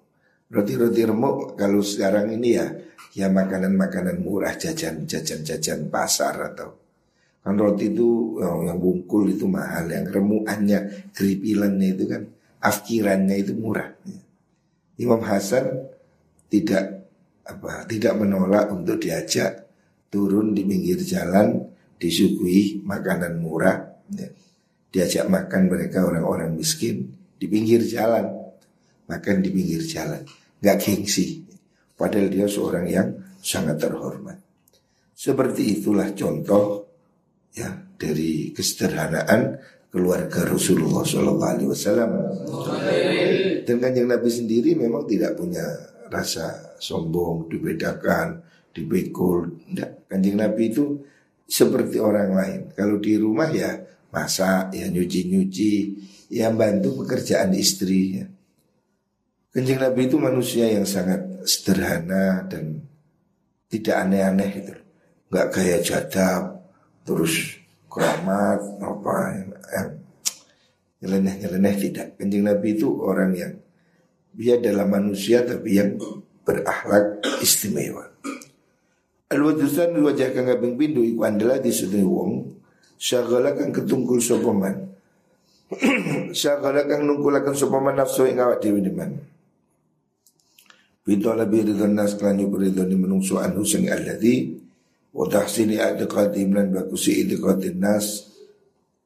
Roti-roti 0.51 1.01
remuk 1.07 1.55
kalau 1.55 1.79
sekarang 1.79 2.35
ini 2.35 2.59
ya 2.59 2.67
ya 3.15 3.31
makanan-makanan 3.31 4.19
murah 4.19 4.55
jajan 4.59 5.07
jajan-jajan 5.07 5.87
pasar 5.87 6.35
atau. 6.51 6.75
Kan 7.41 7.57
roti 7.57 7.89
itu 7.89 8.37
oh, 8.37 8.67
yang 8.67 8.77
bungkul 8.77 9.31
itu 9.31 9.47
mahal 9.47 9.89
yang 9.89 10.05
remukannya 10.05 11.09
keripilannya 11.15 11.87
itu 11.97 12.05
kan 12.05 12.21
afkirannya 12.59 13.35
itu 13.39 13.55
murah. 13.55 13.95
Imam 14.99 15.23
Hasan 15.23 15.89
tidak 16.51 17.07
apa 17.47 17.87
tidak 17.89 18.13
menolak 18.19 18.69
untuk 18.69 19.01
diajak 19.01 19.65
turun 20.11 20.53
di 20.53 20.67
pinggir 20.67 20.99
jalan 21.01 21.70
disuguhi 22.01 22.81
makanan 22.81 23.37
murah, 23.37 23.77
ya. 24.09 24.27
diajak 24.89 25.29
makan 25.29 25.69
mereka 25.69 26.01
orang-orang 26.01 26.57
miskin 26.57 27.13
di 27.37 27.45
pinggir 27.45 27.85
jalan, 27.85 28.25
makan 29.05 29.45
di 29.45 29.49
pinggir 29.53 29.85
jalan, 29.85 30.25
nggak 30.57 30.77
gengsi. 30.81 31.45
Padahal 31.93 32.33
dia 32.33 32.49
seorang 32.49 32.85
yang 32.89 33.07
sangat 33.37 33.77
terhormat. 33.77 34.41
Seperti 35.13 35.77
itulah 35.77 36.09
contoh 36.17 36.89
ya 37.53 37.69
dari 37.93 38.49
kesederhanaan 38.49 39.61
keluarga 39.93 40.49
Rasulullah 40.49 41.05
Shallallahu 41.05 41.51
Alaihi 41.53 41.69
Wasallam. 41.69 42.11
Dan 43.61 43.77
kanjeng 43.77 44.09
Nabi 44.09 44.29
sendiri 44.33 44.73
memang 44.73 45.05
tidak 45.05 45.37
punya 45.37 45.61
rasa 46.09 46.73
sombong, 46.81 47.45
dibedakan, 47.53 48.41
dipikul. 48.73 49.61
Kanjeng 50.09 50.41
Nabi 50.41 50.73
itu 50.73 50.97
seperti 51.51 51.99
orang 51.99 52.31
lain. 52.31 52.61
Kalau 52.71 52.95
di 53.03 53.19
rumah 53.19 53.51
ya 53.51 53.75
masak, 54.15 54.71
ya 54.71 54.87
nyuci-nyuci, 54.87 55.73
ya 56.31 56.47
bantu 56.55 57.03
pekerjaan 57.03 57.51
istri. 57.51 58.23
Ya. 58.23 58.25
Kanjeng 59.51 59.83
Nabi 59.83 60.07
itu 60.07 60.15
manusia 60.15 60.71
yang 60.71 60.87
sangat 60.87 61.43
sederhana 61.43 62.47
dan 62.47 62.87
tidak 63.67 63.95
aneh-aneh 63.99 64.49
gitu. 64.63 64.73
Gak 65.31 65.47
kayak 65.51 65.83
jadab, 65.83 66.71
terus 67.03 67.59
keramat, 67.91 68.59
apa 68.79 69.15
yang 69.35 69.47
nyeleneh-nyeleneh 71.03 71.75
tidak. 71.75 72.15
Kanjeng 72.15 72.47
Nabi 72.47 72.79
itu 72.79 72.87
orang 73.03 73.31
yang 73.35 73.53
dia 74.31 74.55
adalah 74.55 74.87
manusia 74.87 75.43
tapi 75.43 75.75
yang 75.75 75.99
berakhlak 76.47 77.19
istimewa. 77.43 78.10
Al-wadusan 79.31 79.95
wajah 79.95 80.35
kang 80.35 80.43
kaping 80.43 80.75
pindho 80.75 80.99
iku 80.99 81.23
andalah 81.23 81.63
disudui 81.63 82.03
wong 82.03 82.51
syagala 82.99 83.55
kang 83.55 83.71
ketungkul 83.71 84.19
sapa 84.19 84.51
man. 84.51 84.91
syagala 86.35 86.83
kang 86.83 87.07
nungkulaken 87.07 87.55
sapa 87.55 87.79
man 87.79 87.95
nafsu 87.95 88.27
ing 88.27 88.43
awak 88.43 88.59
dhewe 88.59 88.83
deman. 88.83 89.23
Bito 91.01 91.31
lebih 91.31 91.71
ridho 91.71 91.87
nas 91.87 92.19
kelan 92.19 92.43
ridho 92.43 92.83
ni 92.83 92.99
menungso 92.99 93.39
anhu 93.39 93.63
sing 93.63 93.87
alladhi 93.87 94.51
wa 95.15 95.25
tahsini 95.25 95.79
i'tiqadi 95.79 96.45
lan 96.51 96.75
bakusi 96.75 97.23
nas 97.79 98.27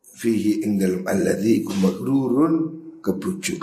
fihi 0.02 0.66
ing 0.66 0.82
dalam 0.82 1.06
alladhi 1.06 1.62
iku 1.62 1.72
magrurun 1.86 2.54
kebujuk. 3.06 3.62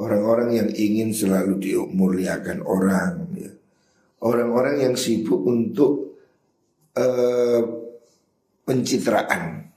Orang-orang 0.00 0.50
yang 0.58 0.70
ingin 0.74 1.14
selalu 1.14 1.62
dimuliakan 1.62 2.58
orang. 2.66 3.29
Orang-orang 4.20 4.84
yang 4.84 4.94
sibuk 5.00 5.40
untuk 5.48 6.20
uh, 6.96 7.62
pencitraan. 8.64 9.72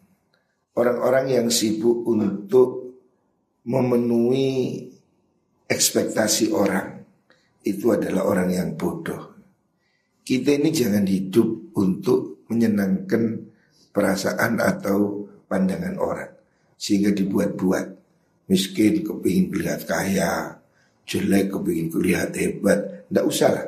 Orang-orang 0.74 1.26
yang 1.32 1.48
sibuk 1.48 2.04
untuk 2.04 3.00
memenuhi 3.64 4.84
ekspektasi 5.70 6.52
orang. 6.52 7.08
Itu 7.64 7.96
adalah 7.96 8.28
orang 8.28 8.50
yang 8.52 8.70
bodoh. 8.76 9.32
Kita 10.24 10.52
ini 10.56 10.76
jangan 10.76 11.08
hidup 11.08 11.76
untuk 11.80 12.44
menyenangkan 12.52 13.40
perasaan 13.94 14.60
atau 14.60 15.30
pandangan 15.48 15.96
orang 16.02 16.32
sehingga 16.74 17.14
dibuat-buat 17.16 17.86
miskin 18.50 19.06
kepingin 19.06 19.54
terlihat 19.54 19.82
kaya 19.88 20.60
jelek 21.08 21.54
kepingin 21.54 21.88
terlihat 21.94 22.36
hebat 22.36 23.08
tidak 23.08 23.26
usah 23.30 23.50
lah 23.54 23.66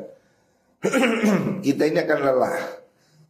kita 1.66 1.84
ini 1.90 2.00
akan 2.02 2.20
lelah 2.22 2.60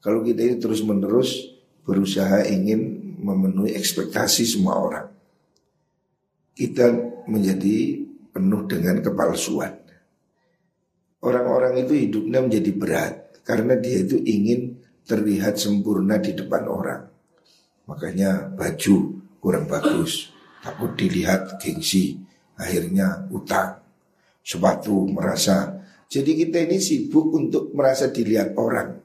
kalau 0.04 0.22
kita 0.22 0.42
ini 0.46 0.56
terus 0.60 0.82
menerus 0.84 1.56
berusaha 1.86 2.46
ingin 2.46 3.16
memenuhi 3.22 3.74
ekspektasi 3.74 4.44
semua 4.46 4.76
orang 4.78 5.08
kita 6.56 6.92
menjadi 7.28 8.06
penuh 8.32 8.64
dengan 8.68 9.02
kepalsuan 9.02 9.74
orang-orang 11.24 11.84
itu 11.84 11.94
hidupnya 11.96 12.40
menjadi 12.44 12.72
berat 12.76 13.14
karena 13.46 13.78
dia 13.80 14.04
itu 14.04 14.20
ingin 14.22 14.78
terlihat 15.06 15.58
sempurna 15.58 16.18
di 16.18 16.34
depan 16.34 16.66
orang 16.66 17.16
Makanya 17.86 18.50
baju 18.54 19.22
kurang 19.38 19.70
bagus, 19.70 20.34
takut 20.66 20.98
dilihat 20.98 21.62
gengsi, 21.62 22.18
akhirnya 22.58 23.30
utang. 23.30 23.82
Sepatu 24.42 25.06
merasa. 25.10 25.82
Jadi 26.10 26.32
kita 26.38 26.64
ini 26.64 26.78
sibuk 26.78 27.34
untuk 27.34 27.74
merasa 27.74 28.10
dilihat 28.14 28.56
orang. 28.56 28.98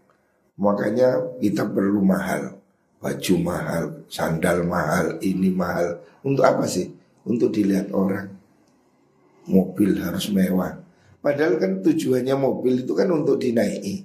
Makanya 0.61 1.41
kita 1.41 1.67
perlu 1.67 2.05
mahal. 2.05 2.61
Baju 3.01 3.35
mahal, 3.41 3.85
sandal 4.13 4.69
mahal, 4.69 5.17
ini 5.25 5.49
mahal. 5.49 6.05
Untuk 6.21 6.45
apa 6.45 6.69
sih? 6.69 6.93
Untuk 7.25 7.49
dilihat 7.57 7.91
orang. 7.97 8.29
Mobil 9.49 9.97
harus 10.05 10.29
mewah. 10.29 10.77
Padahal 11.21 11.57
kan 11.57 11.81
tujuannya 11.81 12.37
mobil 12.37 12.85
itu 12.85 12.93
kan 12.93 13.09
untuk 13.09 13.41
dinaiki. 13.41 14.05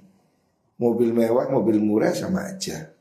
Mobil 0.80 1.12
mewah, 1.12 1.52
mobil 1.52 1.76
murah 1.80 2.16
sama 2.16 2.48
aja 2.48 2.96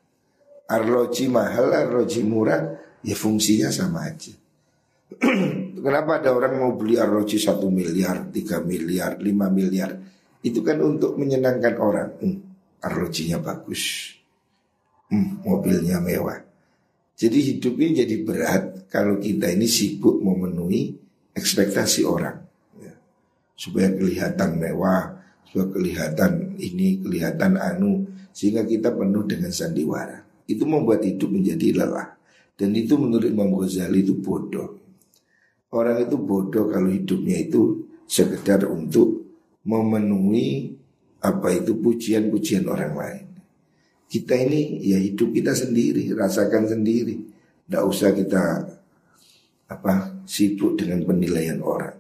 arloji 0.70 1.30
mahal, 1.30 1.74
arloji 1.74 2.26
murah, 2.26 2.78
ya 3.06 3.16
fungsinya 3.16 3.70
sama 3.70 4.10
aja. 4.10 4.34
Kenapa 5.86 6.18
ada 6.18 6.34
orang 6.34 6.58
mau 6.58 6.74
beli 6.74 6.98
arloji 6.98 7.38
satu 7.38 7.70
miliar, 7.70 8.34
tiga 8.34 8.58
miliar, 8.58 9.22
lima 9.22 9.54
miliar? 9.54 9.94
Itu 10.42 10.66
kan 10.66 10.82
untuk 10.82 11.14
menyenangkan 11.14 11.78
orang. 11.78 12.10
Hmm, 12.26 12.38
arlojinya 12.82 13.38
bagus, 13.38 14.18
hmm, 15.14 15.46
mobilnya 15.46 16.02
mewah. 16.02 16.42
Jadi 17.14 17.38
hidup 17.38 17.78
ini 17.78 18.02
jadi 18.02 18.16
berat 18.26 18.90
kalau 18.90 19.22
kita 19.22 19.54
ini 19.54 19.70
sibuk 19.70 20.26
memenuhi 20.26 20.98
ekspektasi 21.38 22.02
orang. 22.02 22.42
Ya. 22.82 22.98
Supaya 23.54 23.94
kelihatan 23.94 24.58
mewah, 24.58 25.22
supaya 25.46 25.70
kelihatan 25.70 26.58
ini, 26.66 26.98
kelihatan 26.98 27.62
anu. 27.62 28.10
Sehingga 28.34 28.66
kita 28.66 28.90
penuh 28.90 29.22
dengan 29.30 29.54
sandiwara 29.54 30.26
itu 30.50 30.66
membuat 30.66 31.06
hidup 31.06 31.30
menjadi 31.30 31.78
lelah. 31.78 32.18
Dan 32.58 32.74
itu 32.74 32.98
menurut 32.98 33.30
Imam 33.30 33.54
Ghazali 33.54 34.02
itu 34.02 34.18
bodoh. 34.18 34.85
Orang 35.74 35.98
itu 36.06 36.16
bodoh 36.18 36.70
kalau 36.70 36.90
hidupnya 36.90 37.42
itu 37.42 37.90
sekedar 38.06 38.66
untuk 38.70 39.26
memenuhi 39.66 40.78
apa 41.26 41.50
itu 41.58 41.74
pujian-pujian 41.82 42.70
orang 42.70 42.94
lain. 42.94 43.26
Kita 44.06 44.38
ini 44.38 44.86
ya 44.86 45.02
hidup 45.02 45.34
kita 45.34 45.58
sendiri, 45.58 46.14
rasakan 46.14 46.70
sendiri. 46.70 47.18
Tidak 47.66 47.84
usah 47.84 48.14
kita 48.14 48.44
apa 49.66 50.22
sibuk 50.30 50.78
dengan 50.78 51.02
penilaian 51.02 51.58
orang. 51.66 51.98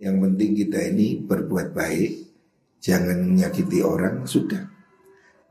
Yang 0.00 0.16
penting 0.24 0.50
kita 0.56 0.78
ini 0.88 1.20
berbuat 1.20 1.76
baik, 1.76 2.10
jangan 2.80 3.20
menyakiti 3.28 3.84
orang, 3.84 4.24
sudah. 4.24 4.64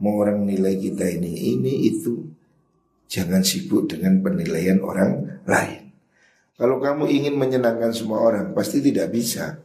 Mau 0.02 0.18
orang 0.18 0.42
nilai 0.42 0.74
kita 0.82 1.06
ini, 1.06 1.54
ini, 1.54 1.74
itu 1.86 2.38
Jangan 3.08 3.40
sibuk 3.40 3.88
dengan 3.88 4.20
penilaian 4.20 4.84
orang 4.84 5.40
lain 5.48 5.87
Kalau 6.58 6.82
kamu 6.82 7.06
ingin 7.06 7.38
menyenangkan 7.38 7.94
semua 7.94 8.26
orang 8.26 8.50
Pasti 8.58 8.82
tidak 8.82 9.14
bisa. 9.14 9.62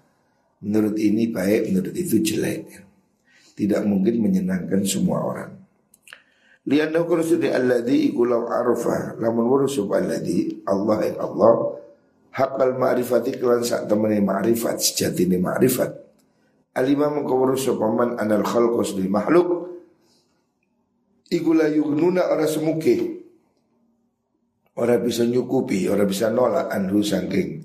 Menurut 0.63 0.95
ini 1.01 1.27
baik, 1.33 1.73
menurut 1.73 1.95
itu 1.97 2.23
jelek. 2.23 2.85
Tidak 3.59 3.83
mungkin 3.83 4.23
menyenangkan 4.23 4.85
semua 4.87 5.25
orang. 5.25 5.51
Lianna 6.63 7.03
kurusudi 7.03 7.51
alladhi 7.51 8.13
ikulau 8.13 8.47
arfa 8.47 9.19
Lamun 9.19 9.51
wurusub 9.51 9.91
alladhi 9.91 10.63
Allah 10.63 10.99
yang 11.03 11.19
Allah. 11.19 11.53
Hakal 12.33 12.81
ma'rifati 12.81 13.37
kelan 13.37 13.61
saat 13.61 13.91
temani 13.91 14.23
ma'rifat 14.25 14.81
Sejati 14.81 15.29
ini 15.29 15.37
ma'rifat 15.37 15.91
Alimah 16.73 17.13
mengkawurusub 17.13 17.77
paman 17.77 18.17
anal 18.17 18.41
khalqus 18.41 18.97
di 18.97 19.05
makhluk 19.05 19.69
Iku 21.29 21.53
la 21.53 21.69
yugnuna 21.69 22.33
ora 22.33 22.49
semuke 22.49 23.22
Ora 24.73 24.97
bisa 24.97 25.29
nyukupi, 25.29 25.85
ora 25.93 26.09
bisa 26.09 26.33
nolak 26.33 26.73
anhu 26.73 27.05
sangking 27.05 27.61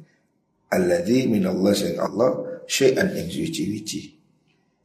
Alladhi 0.67 1.31
minallah 1.31 1.71
sing 1.71 1.95
Allah 1.95 2.59
Syai'an 2.67 3.15
yang 3.15 3.31
suci-wici 3.31 4.11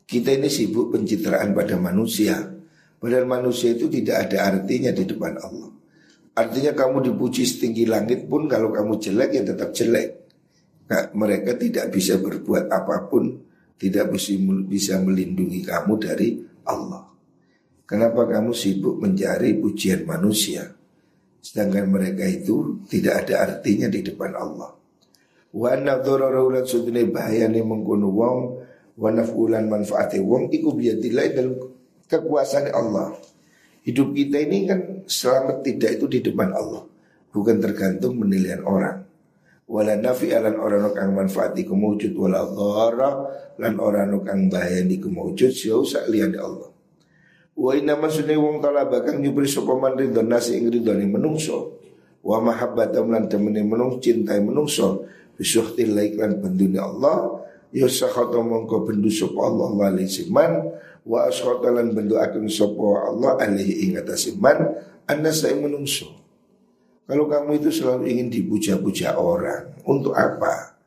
Kita 0.07 0.31
ini 0.31 0.47
sibuk 0.47 0.95
pencitraan 0.95 1.51
pada 1.51 1.75
manusia. 1.81 2.39
Padahal 3.03 3.27
manusia 3.27 3.75
itu 3.75 3.91
tidak 3.91 4.29
ada 4.29 4.55
artinya 4.55 4.95
di 4.95 5.03
depan 5.03 5.35
Allah. 5.43 5.73
Artinya 6.39 6.77
kamu 6.77 7.11
dipuji 7.11 7.43
setinggi 7.43 7.89
langit 7.91 8.31
pun 8.31 8.47
Kalau 8.47 8.71
kamu 8.71 9.03
jelek 9.03 9.31
ya 9.35 9.43
tetap 9.43 9.75
jelek. 9.75 10.09
Nah, 10.93 11.11
Mereka 11.17 11.59
tidak 11.59 11.91
bisa 11.91 12.21
berbuat 12.23 12.71
apa 12.71 13.09
pun 13.11 13.41
Tidak 13.75 14.07
bisa 14.69 14.95
melindungi 15.03 15.65
kamu 15.67 15.93
dari 15.99 16.39
Allah. 16.71 17.03
Kenapa 17.83 18.31
kamu 18.31 18.55
sibuk 18.55 19.03
mencari 19.03 19.59
pujian 19.59 20.07
manusia 20.07 20.71
Sedangkan 21.43 21.91
mereka 21.91 22.23
itu 22.23 22.87
tidak 22.87 23.27
ada 23.27 23.51
artinya 23.51 23.91
di 23.91 24.01
depan 24.07 24.33
Allah 24.39 24.73
Wa 25.53 25.75
nadzara 25.75 26.31
raulan 26.31 26.65
sudune 26.65 27.11
bahayane 27.11 27.61
mengkono 27.61 28.09
wong 28.09 28.39
Wa 28.95 29.11
naf'ulan 29.11 29.67
manfaate 29.67 30.23
wong 30.23 30.55
Iku 30.55 30.73
biadillah 30.79 31.27
dalam 31.35 31.59
kekuasaan 32.07 32.71
Allah 32.71 33.19
Hidup 33.83 34.15
kita 34.15 34.39
ini 34.39 34.71
kan 34.71 35.03
selamat 35.11 35.67
tidak 35.67 35.99
itu 35.99 36.07
di 36.07 36.19
depan 36.23 36.55
Allah. 36.55 36.87
Bukan 37.35 37.59
tergantung 37.59 38.15
penilaian 38.15 38.63
orang. 38.63 39.03
Wala 39.67 39.99
nafi 39.99 40.31
alan 40.31 40.55
orang 40.55 40.95
kang 40.95 41.11
manfaati 41.17 41.67
kemujud 41.67 42.15
wala 42.15 42.47
dhara 42.47 43.11
lan 43.59 43.75
orang 43.83 44.15
kang 44.23 44.47
bahayani 44.47 45.03
kemujud 45.03 45.51
siau 45.51 45.83
sak 45.83 46.07
liyane 46.07 46.39
Allah. 46.39 46.71
Wa 47.53 47.77
inna 47.77 48.01
maksudnya 48.01 48.41
wong 48.41 48.65
talaba 48.65 49.05
kang 49.05 49.21
nyupri 49.21 49.45
sapa 49.45 49.77
man 49.77 49.93
ridho 49.95 50.25
nasi 50.25 50.57
ing 50.57 50.73
ridhone 50.73 51.05
menungso. 51.05 51.79
Wa 52.25 52.41
mahabbatam 52.41 53.13
lan 53.13 53.29
temene 53.29 53.61
menung 53.61 54.01
cintai 54.01 54.41
menungso. 54.41 55.05
Bisuhti 55.37 55.85
laiklan 55.85 56.41
bendune 56.41 56.81
Allah. 56.81 57.45
Ya 57.73 57.89
sakhata 57.89 58.41
mongko 58.41 58.89
bendu 58.89 59.13
sapa 59.13 59.37
Allah 59.37 59.69
wali 59.69 60.09
siman. 60.09 60.73
Wa 61.05 61.29
askhata 61.29 61.69
lan 61.69 61.93
bendu 61.93 62.17
akan 62.17 62.49
sapa 62.49 63.13
Allah 63.13 63.37
alaihi 63.43 63.91
ing 63.91 64.01
atas 64.01 64.33
iman. 64.33 64.73
Anda 65.05 65.35
saya 65.35 65.59
menungso. 65.59 66.09
Kalau 67.05 67.27
kamu 67.29 67.59
itu 67.61 67.69
selalu 67.69 68.09
ingin 68.09 68.29
dipuja-puja 68.31 69.19
orang 69.19 69.77
untuk 69.85 70.17
apa? 70.17 70.79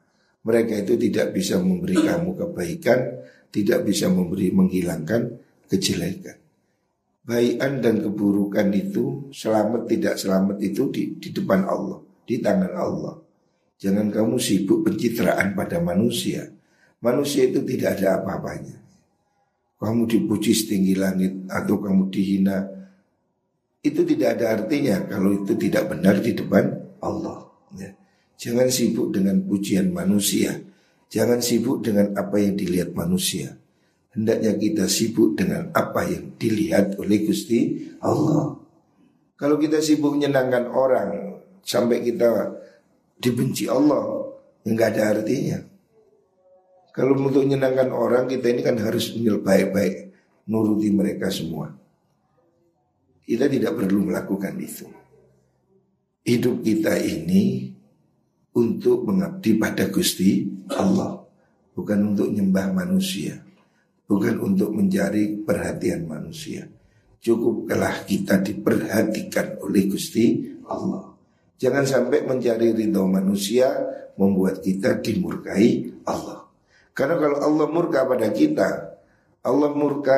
Mereka 0.47 0.87
itu 0.87 0.95
tidak 0.97 1.35
bisa 1.35 1.59
memberi 1.59 1.99
kamu 1.99 2.33
kebaikan 2.39 2.99
tidak 3.55 3.87
bisa 3.87 4.11
memberi 4.11 4.51
menghilangkan 4.51 5.39
kejelekan 5.71 6.44
Baikan 7.25 7.81
dan 7.81 8.05
keburukan 8.05 8.69
itu 8.69 9.33
selamat 9.33 9.89
tidak 9.89 10.13
selamat 10.21 10.61
itu 10.61 10.93
di, 10.93 11.17
di 11.17 11.33
depan 11.33 11.65
Allah, 11.65 11.97
di 12.21 12.37
tangan 12.37 12.73
Allah. 12.77 13.17
Jangan 13.81 14.13
kamu 14.13 14.37
sibuk 14.37 14.85
pencitraan 14.85 15.57
pada 15.57 15.81
manusia. 15.81 16.45
Manusia 17.01 17.49
itu 17.49 17.65
tidak 17.65 17.97
ada 17.97 18.21
apa-apanya. 18.21 18.77
Kamu 19.81 20.05
dipuji 20.05 20.53
setinggi 20.53 20.93
langit 20.93 21.49
atau 21.49 21.81
kamu 21.81 22.13
dihina, 22.13 22.61
itu 23.81 24.05
tidak 24.05 24.37
ada 24.37 24.61
artinya 24.61 25.09
kalau 25.09 25.33
itu 25.33 25.57
tidak 25.57 25.89
benar 25.89 26.21
di 26.21 26.29
depan 26.37 26.77
Allah. 27.01 27.41
Ya. 27.73 27.89
Jangan 28.37 28.69
sibuk 28.69 29.09
dengan 29.09 29.41
pujian 29.49 29.89
manusia. 29.89 30.61
Jangan 31.09 31.41
sibuk 31.41 31.81
dengan 31.81 32.13
apa 32.13 32.37
yang 32.37 32.53
dilihat 32.53 32.93
manusia 32.93 33.57
hendaknya 34.15 34.55
kita 34.55 34.87
sibuk 34.87 35.35
dengan 35.35 35.69
apa 35.75 36.07
yang 36.07 36.39
dilihat 36.39 36.95
oleh 36.95 37.27
Gusti 37.27 37.91
Allah. 37.99 38.55
Kalau 39.35 39.59
kita 39.59 39.83
sibuk 39.83 40.15
menyenangkan 40.15 40.71
orang 40.71 41.43
sampai 41.59 41.99
kita 41.99 42.55
dibenci 43.19 43.67
Allah, 43.67 44.31
enggak 44.63 44.95
ada 44.95 45.19
artinya. 45.19 45.59
Kalau 46.95 47.19
untuk 47.19 47.43
menyenangkan 47.43 47.91
orang 47.91 48.31
kita 48.31 48.55
ini 48.55 48.63
kan 48.63 48.79
harus 48.79 49.11
baik-baik 49.19 50.15
nuruti 50.47 50.87
mereka 50.95 51.27
semua. 51.27 51.75
Kita 53.27 53.51
tidak 53.51 53.75
perlu 53.75 54.07
melakukan 54.07 54.55
itu. 54.55 54.87
Hidup 56.23 56.63
kita 56.63 56.95
ini 56.95 57.75
untuk 58.55 59.03
mengabdi 59.03 59.59
pada 59.59 59.91
Gusti 59.91 60.47
Allah, 60.71 61.19
bukan 61.75 62.15
untuk 62.15 62.31
nyembah 62.31 62.71
manusia 62.71 63.45
bukan 64.05 64.41
untuk 64.41 64.73
mencari 64.73 65.41
perhatian 65.41 66.05
manusia. 66.05 66.65
Cukuplah 67.21 68.05
kita 68.05 68.37
diperhatikan 68.41 69.57
oleh 69.65 69.89
Gusti 69.89 70.45
Allah. 70.69 71.13
Jangan 71.57 71.85
sampai 71.87 72.21
mencari 72.21 72.75
ridho 72.75 73.09
manusia 73.09 73.73
membuat 74.19 74.61
kita 74.61 75.01
dimurkai 75.01 76.05
Allah. 76.05 76.45
Karena 76.95 77.19
kalau 77.19 77.37
Allah 77.41 77.67
murka 77.67 78.05
pada 78.05 78.29
kita, 78.29 78.69
Allah 79.43 79.69
murka 79.73 80.17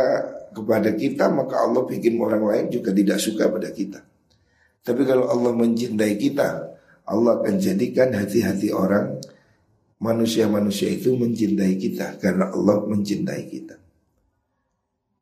kepada 0.51 0.93
kita, 0.93 1.31
maka 1.31 1.63
Allah 1.63 1.87
bikin 1.87 2.19
orang 2.19 2.43
lain 2.43 2.65
juga 2.69 2.91
tidak 2.93 3.17
suka 3.23 3.49
pada 3.49 3.71
kita. 3.71 4.03
Tapi 4.83 5.01
kalau 5.03 5.31
Allah 5.31 5.51
mencintai 5.55 6.15
kita, 6.15 6.49
Allah 7.07 7.39
akan 7.39 7.55
jadikan 7.55 8.11
hati-hati 8.11 8.69
orang 8.71 9.19
manusia-manusia 9.97 10.93
itu 10.93 11.17
mencintai 11.17 11.73
kita 11.77 12.21
karena 12.21 12.53
Allah 12.53 12.85
mencintai 12.85 13.43
kita. 13.49 13.75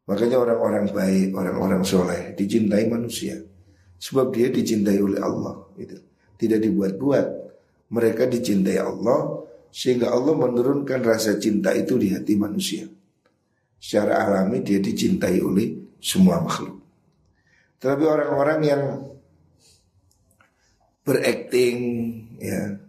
Makanya 0.05 0.37
orang-orang 0.37 0.85
baik, 0.93 1.33
orang-orang 1.33 1.81
soleh 1.81 2.37
dicintai 2.37 2.85
manusia. 2.85 3.41
Sebab 3.97 4.29
dia 4.29 4.53
dicintai 4.53 5.01
oleh 5.01 5.17
Allah. 5.17 5.65
Gitu. 5.73 5.97
Tidak 6.37 6.59
dibuat-buat. 6.61 7.25
Mereka 7.89 8.29
dicintai 8.29 8.77
Allah 8.77 9.41
sehingga 9.73 10.13
Allah 10.13 10.37
menurunkan 10.37 11.01
rasa 11.01 11.41
cinta 11.41 11.73
itu 11.73 11.97
di 11.97 12.13
hati 12.13 12.37
manusia. 12.37 12.85
Secara 13.81 14.21
alami 14.29 14.61
dia 14.61 14.77
dicintai 14.77 15.41
oleh 15.41 15.97
semua 15.97 16.37
makhluk. 16.37 16.85
Tetapi 17.81 18.03
orang-orang 18.05 18.59
yang 18.61 18.83
berakting, 21.05 21.77
ya, 22.41 22.84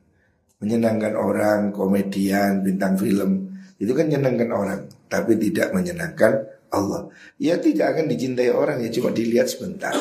menyenangkan 0.63 1.15
orang, 1.15 1.71
komedian, 1.73 2.65
bintang 2.65 2.97
film, 2.97 3.57
itu 3.77 3.93
kan 3.93 4.09
menyenangkan 4.09 4.51
orang, 4.53 4.81
tapi 5.07 5.37
tidak 5.37 5.77
menyenangkan 5.77 6.49
Allah. 6.73 7.13
Ya 7.37 7.61
tidak 7.61 7.97
akan 7.97 8.09
dicintai 8.09 8.51
orang 8.51 8.81
ya 8.83 8.91
cuma 8.91 9.13
dilihat 9.13 9.49
sebentar. 9.53 9.93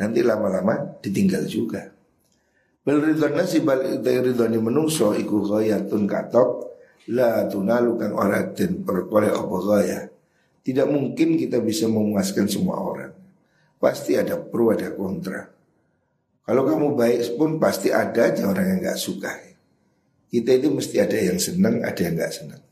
Nanti 0.00 0.20
lama-lama 0.24 0.98
ditinggal 1.00 1.44
juga. 1.46 1.92
Bal 2.82 2.98
ridhon 2.98 3.38
nasi 3.38 3.62
bal 3.62 4.02
ridhoni 4.02 4.58
menungso 4.58 5.14
iku 5.14 5.46
ghayatun 5.46 6.02
katok 6.10 6.74
la 7.14 7.46
tunalu 7.46 7.94
kang 7.94 8.14
ora 8.18 8.42
den. 8.50 8.82
Tidak 10.62 10.86
mungkin 10.86 11.28
kita 11.38 11.58
bisa 11.58 11.86
memuaskan 11.90 12.46
semua 12.46 12.78
orang. 12.78 13.12
Pasti 13.78 14.14
ada 14.14 14.38
pro 14.38 14.70
ada 14.70 14.94
kontra. 14.94 15.42
Kalau 16.42 16.62
kamu 16.66 16.98
baik 16.98 17.38
pun 17.38 17.58
pasti 17.58 17.90
ada 17.94 18.30
aja 18.30 18.46
orang 18.50 18.66
yang 18.66 18.78
nggak 18.82 18.98
suka. 18.98 19.51
Kita 20.32 20.48
itu 20.56 20.72
mesti 20.72 20.96
ada 20.96 21.12
yang 21.12 21.36
senang, 21.36 21.84
ada 21.84 22.00
yang 22.00 22.16
nggak 22.16 22.32
senang. 22.32 22.62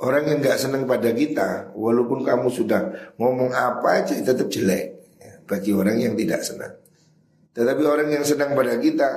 Orang 0.00 0.24
yang 0.24 0.40
nggak 0.40 0.56
senang 0.56 0.88
pada 0.88 1.12
kita, 1.12 1.76
walaupun 1.76 2.24
kamu 2.24 2.48
sudah 2.48 3.12
ngomong 3.20 3.52
apa 3.52 4.00
aja 4.00 4.16
tetap 4.16 4.48
jelek 4.48 4.84
ya, 5.20 5.32
bagi 5.44 5.76
orang 5.76 6.00
yang 6.00 6.16
tidak 6.16 6.40
senang. 6.40 6.72
Tetapi 7.52 7.82
orang 7.84 8.08
yang 8.08 8.24
senang 8.24 8.56
pada 8.56 8.80
kita, 8.80 9.08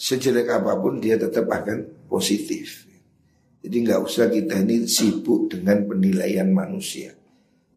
sejelek 0.00 0.48
apa 0.48 0.80
pun 0.80 0.96
dia 0.96 1.20
tetap 1.20 1.44
akan 1.44 2.08
positif. 2.08 2.88
Jadi 3.60 3.76
nggak 3.84 4.00
usah 4.00 4.32
kita 4.32 4.64
ini 4.64 4.88
sibuk 4.88 5.52
dengan 5.52 5.84
penilaian 5.84 6.48
manusia. 6.48 7.12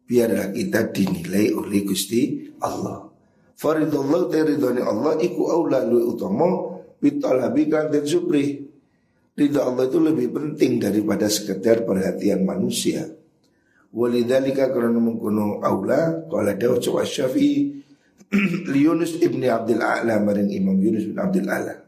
Biarlah 0.08 0.56
kita 0.56 0.88
dinilai 0.88 1.52
oleh 1.52 1.84
Gusti 1.84 2.48
Allah. 2.64 3.12
Faridullah 3.60 4.32
teridoni 4.32 4.80
Allah 4.80 5.20
iku 5.20 5.52
aula 5.52 5.84
lu 5.84 6.16
utama 6.16 6.80
bitalabi 6.96 7.68
dan 7.68 7.92
supri 8.08 8.67
Ridha 9.38 9.62
Allah 9.62 9.86
itu 9.86 10.02
lebih 10.02 10.34
penting 10.34 10.82
daripada 10.82 11.30
sekedar 11.30 11.86
perhatian 11.86 12.42
manusia. 12.42 13.06
Walidhalika 13.94 14.68
karena 14.68 14.98
mengkuno 14.98 15.62
aula 15.64 16.26
Kala 16.26 16.58
dawa 16.58 16.76
coba 16.82 17.06
syafi'i 17.06 17.70
Yunus 18.84 19.16
ibni 19.22 19.46
Abdul 19.48 19.80
A'la 19.80 20.18
Maring 20.20 20.50
Imam 20.52 20.76
Yunus 20.76 21.06
bin 21.06 21.16
Abdul 21.22 21.46
A'la. 21.46 21.78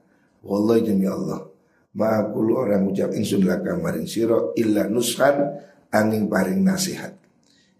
Wallahi 0.46 0.80
demi 0.94 1.10
Allah 1.10 1.42
Ma'akulu 1.90 2.54
orang 2.54 2.86
ucap 2.86 3.10
insun 3.18 3.42
laka 3.42 3.74
maring 3.74 4.06
siro 4.06 4.54
Illa 4.54 4.86
nushan 4.86 5.42
angin 5.90 6.30
paring 6.30 6.62
nasihat. 6.62 7.18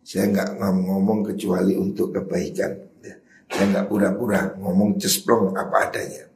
Saya 0.03 0.35
nggak 0.35 0.59
ngomong 0.59 1.31
kecuali 1.31 1.79
untuk 1.79 2.11
kebaikan. 2.11 2.75
Saya 3.47 3.65
nggak 3.71 3.87
pura-pura 3.87 4.51
ngomong 4.59 4.99
cesplong 4.99 5.55
apa 5.55 5.91
adanya 5.91 6.30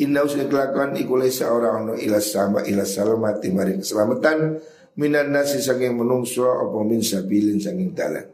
Inna 0.00 0.24
usai 0.24 0.48
kelakuan 0.48 0.96
iku 0.96 1.20
laisa 1.20 1.52
ora 1.52 1.76
ono 1.76 1.92
ila 1.92 2.16
sama 2.24 2.64
ila 2.64 2.88
salamati 2.88 3.52
maring 3.52 3.84
keselamatan 3.84 4.56
minan 4.96 5.28
nasi 5.28 5.60
saking 5.60 5.92
menungso 5.92 6.48
apa 6.48 6.78
min 6.88 7.04
sabilin 7.04 7.60
saking 7.60 7.92
dalan. 7.92 8.26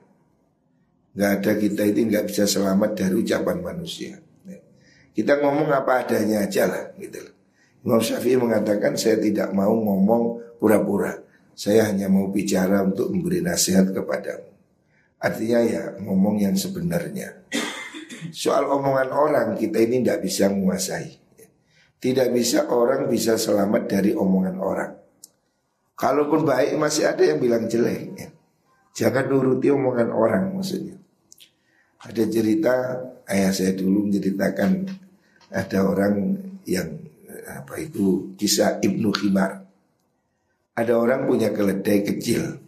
Gak 1.16 1.31
ada 1.42 1.52
kita 1.59 1.83
itu 1.88 2.07
nggak 2.07 2.29
bisa 2.29 2.46
selamat 2.46 2.90
dari 2.94 3.14
ucapan 3.18 3.59
manusia. 3.64 4.14
Kita 5.16 5.40
ngomong 5.40 5.72
apa 5.72 6.05
adanya 6.05 6.44
aja 6.44 6.68
lah 6.68 6.92
gitu. 7.00 7.24
Imam 7.88 8.05
Syafi'i 8.05 8.37
mengatakan 8.37 9.00
saya 9.00 9.16
tidak 9.16 9.48
mau 9.57 9.72
ngomong 9.72 10.44
pura-pura. 10.61 11.16
Saya 11.57 11.88
hanya 11.88 12.12
mau 12.12 12.29
bicara 12.29 12.85
untuk 12.85 13.09
memberi 13.09 13.40
nasihat 13.40 13.96
kepadamu. 13.96 14.52
Artinya 15.16 15.61
ya 15.64 15.83
ngomong 16.05 16.37
yang 16.44 16.52
sebenarnya. 16.52 17.48
Soal 18.29 18.68
omongan 18.68 19.09
orang 19.09 19.48
kita 19.57 19.81
ini 19.81 20.05
tidak 20.05 20.29
bisa 20.29 20.52
menguasai. 20.52 21.25
Tidak 21.96 22.28
bisa 22.30 22.68
orang 22.68 23.09
bisa 23.09 23.40
selamat 23.40 23.88
dari 23.88 24.12
omongan 24.12 24.56
orang. 24.61 24.92
Kalaupun 25.96 26.44
baik 26.44 26.76
masih 26.76 27.09
ada 27.09 27.24
yang 27.24 27.40
bilang 27.40 27.64
jelek. 27.64 28.02
Ya. 28.14 28.28
Jangan 28.96 29.32
nuruti 29.32 29.72
omongan 29.72 30.12
orang 30.12 30.52
maksudnya. 30.52 31.00
Ada 32.04 32.28
cerita 32.28 32.74
ayah 33.28 33.52
saya 33.52 33.72
dulu 33.72 34.09
menceritakan 34.09 34.85
ada 35.48 35.78
orang 35.85 36.37
yang 36.68 37.00
apa 37.48 37.80
itu 37.80 38.37
kisah 38.37 38.78
Ibnu 38.85 39.09
Khimar. 39.16 39.64
Ada 40.76 40.92
orang 40.92 41.24
punya 41.24 41.48
keledai 41.56 42.04
kecil. 42.04 42.61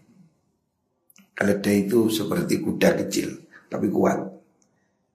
Keledai 1.36 1.86
itu 1.86 2.08
seperti 2.08 2.64
kuda 2.64 2.96
kecil 3.04 3.44
tapi 3.68 3.92
kuat. 3.92 4.24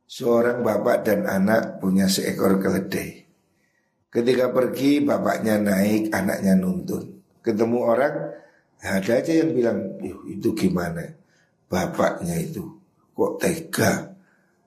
Seorang 0.05 0.61
bapak 0.61 1.01
dan 1.01 1.25
anak 1.25 1.81
punya 1.81 2.05
seekor 2.05 2.61
keledai. 2.61 3.22
Ketika 4.13 4.53
pergi 4.53 5.01
bapaknya 5.01 5.57
naik, 5.57 6.13
anaknya 6.13 6.53
nuntun. 6.53 7.01
Ketemu 7.41 7.79
orang, 7.81 8.15
ada 8.77 9.13
aja 9.17 9.33
yang 9.33 9.57
bilang, 9.57 9.97
itu 10.29 10.53
gimana? 10.53 11.01
Bapaknya 11.65 12.37
itu 12.37 12.61
kok 13.13 13.33
tega 13.41 14.13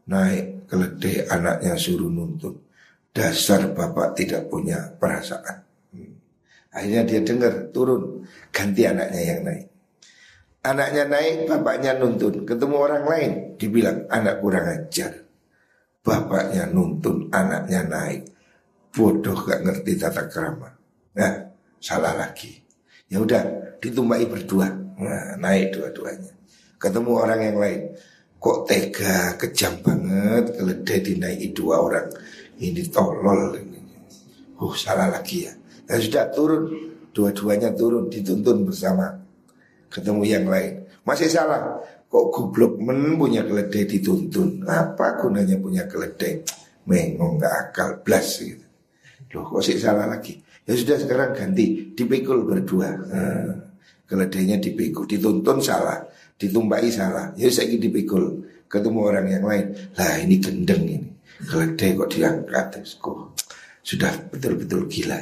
naik 0.06 0.70
keledai 0.70 1.26
anaknya 1.30 1.74
suruh 1.78 2.10
nuntun. 2.10 2.54
Dasar 3.14 3.70
bapak 3.70 4.18
tidak 4.18 4.50
punya 4.50 4.92
perasaan. 4.98 5.62
Hmm. 5.94 6.14
Akhirnya 6.74 7.02
dia 7.06 7.20
dengar 7.24 7.72
turun 7.72 8.26
ganti 8.52 8.82
anaknya 8.84 9.22
yang 9.22 9.40
naik. 9.46 9.66
Anaknya 10.66 11.04
naik, 11.06 11.34
bapaknya 11.46 11.94
nuntun. 11.94 12.42
Ketemu 12.42 12.76
orang 12.76 13.04
lain, 13.06 13.32
dibilang 13.54 14.10
anak 14.10 14.42
kurang 14.42 14.66
ajar. 14.66 15.22
Bapaknya 16.02 16.66
nuntun, 16.66 17.30
anaknya 17.30 17.86
naik. 17.86 18.35
Bodoh 18.96 19.36
gak 19.44 19.60
ngerti 19.60 19.92
tata 20.00 20.24
kerama. 20.24 20.72
Nah, 21.20 21.32
salah 21.76 22.16
lagi. 22.16 22.56
Ya 23.12 23.20
udah, 23.20 23.76
ditumbai 23.76 24.24
berdua. 24.24 24.72
Nah, 24.96 25.36
naik 25.36 25.76
dua-duanya. 25.76 26.32
Ketemu 26.80 27.12
orang 27.12 27.40
yang 27.44 27.58
lain. 27.60 27.80
Kok 28.40 28.58
tega, 28.64 29.36
kejam 29.36 29.84
banget, 29.84 30.56
keledai 30.56 30.98
dinaiki 31.04 31.52
dua 31.52 31.84
orang. 31.84 32.08
Ini 32.56 32.88
tolol 32.88 33.52
ini. 33.60 33.80
Oh, 34.56 34.72
salah 34.72 35.12
lagi 35.12 35.44
ya. 35.44 35.52
Ya 35.86 36.00
sudah 36.00 36.24
turun, 36.32 36.64
dua-duanya 37.12 37.76
turun, 37.76 38.08
dituntun 38.08 38.64
bersama 38.64 39.12
ketemu 39.92 40.22
yang 40.24 40.46
lain. 40.48 40.88
Masih 41.06 41.30
salah. 41.30 41.78
Kok 42.06 42.26
goblok 42.32 42.80
men 42.82 43.14
punya 43.20 43.44
keledai 43.46 43.86
dituntun? 43.86 44.64
Apa 44.66 45.20
gunanya 45.20 45.60
punya 45.60 45.84
keledai? 45.86 46.42
Mengong 46.86 47.38
gak 47.38 47.54
akal 47.70 47.90
blas 48.02 48.42
gitu. 48.42 48.65
Loh 49.34 49.44
kok 49.48 49.62
sih 49.64 49.80
salah 49.80 50.06
lagi? 50.06 50.38
Ya 50.66 50.74
sudah 50.74 50.98
sekarang 50.98 51.30
ganti 51.34 51.94
dipikul 51.94 52.46
berdua. 52.46 52.90
Nah, 52.94 53.54
keledainya 54.06 54.58
dipikul, 54.58 55.06
dituntun 55.06 55.58
salah, 55.62 56.06
ditumpai 56.38 56.90
salah. 56.90 57.34
Ya 57.38 57.50
saya 57.50 57.74
dipikul, 57.74 58.46
ketemu 58.66 59.00
orang 59.02 59.26
yang 59.30 59.44
lain. 59.46 59.66
Lah 59.98 60.18
ini 60.22 60.36
gendeng 60.38 60.84
ini. 60.86 61.10
Keledai 61.36 61.90
kok 61.94 62.10
diangkat, 62.10 62.66
kok 62.98 63.18
sudah 63.86 64.12
betul-betul 64.32 64.90
gila. 64.90 65.20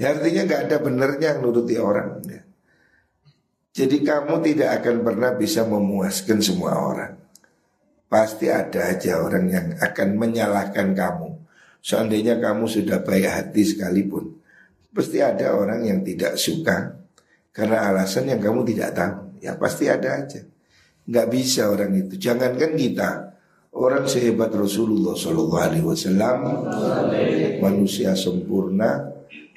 Ya 0.00 0.16
artinya 0.16 0.42
nggak 0.46 0.62
ada 0.70 0.76
benernya 0.80 1.30
nuruti 1.42 1.76
orang. 1.76 2.22
Ya. 2.24 2.40
Jadi 3.70 4.02
kamu 4.02 4.34
tidak 4.42 4.82
akan 4.82 4.96
pernah 5.06 5.30
bisa 5.34 5.62
memuaskan 5.66 6.38
semua 6.42 6.72
orang. 6.74 7.14
Pasti 8.10 8.50
ada 8.50 8.90
aja 8.90 9.22
orang 9.22 9.46
yang 9.46 9.66
akan 9.78 10.08
menyalahkan 10.18 10.96
kamu. 10.96 11.29
Seandainya 11.80 12.36
kamu 12.36 12.68
sudah 12.68 13.00
baik 13.00 13.26
hati 13.26 13.64
sekalipun, 13.64 14.36
pasti 14.92 15.24
ada 15.24 15.56
orang 15.56 15.88
yang 15.88 16.04
tidak 16.04 16.36
suka 16.36 17.00
karena 17.56 17.88
alasan 17.88 18.28
yang 18.28 18.40
kamu 18.40 18.68
tidak 18.68 18.92
tahu. 18.92 19.40
Ya 19.40 19.56
pasti 19.56 19.88
ada 19.88 20.20
aja. 20.20 20.44
Nggak 21.08 21.26
bisa 21.32 21.72
orang 21.72 21.96
itu. 21.96 22.20
Jangankan 22.20 22.72
kita, 22.76 23.10
orang 23.72 24.04
sehebat 24.04 24.52
Rasulullah 24.52 25.16
Shallallahu 25.16 25.64
Alaihi 25.64 25.86
Wasallam, 25.88 26.38
manusia 27.64 28.12
sempurna, 28.12 29.08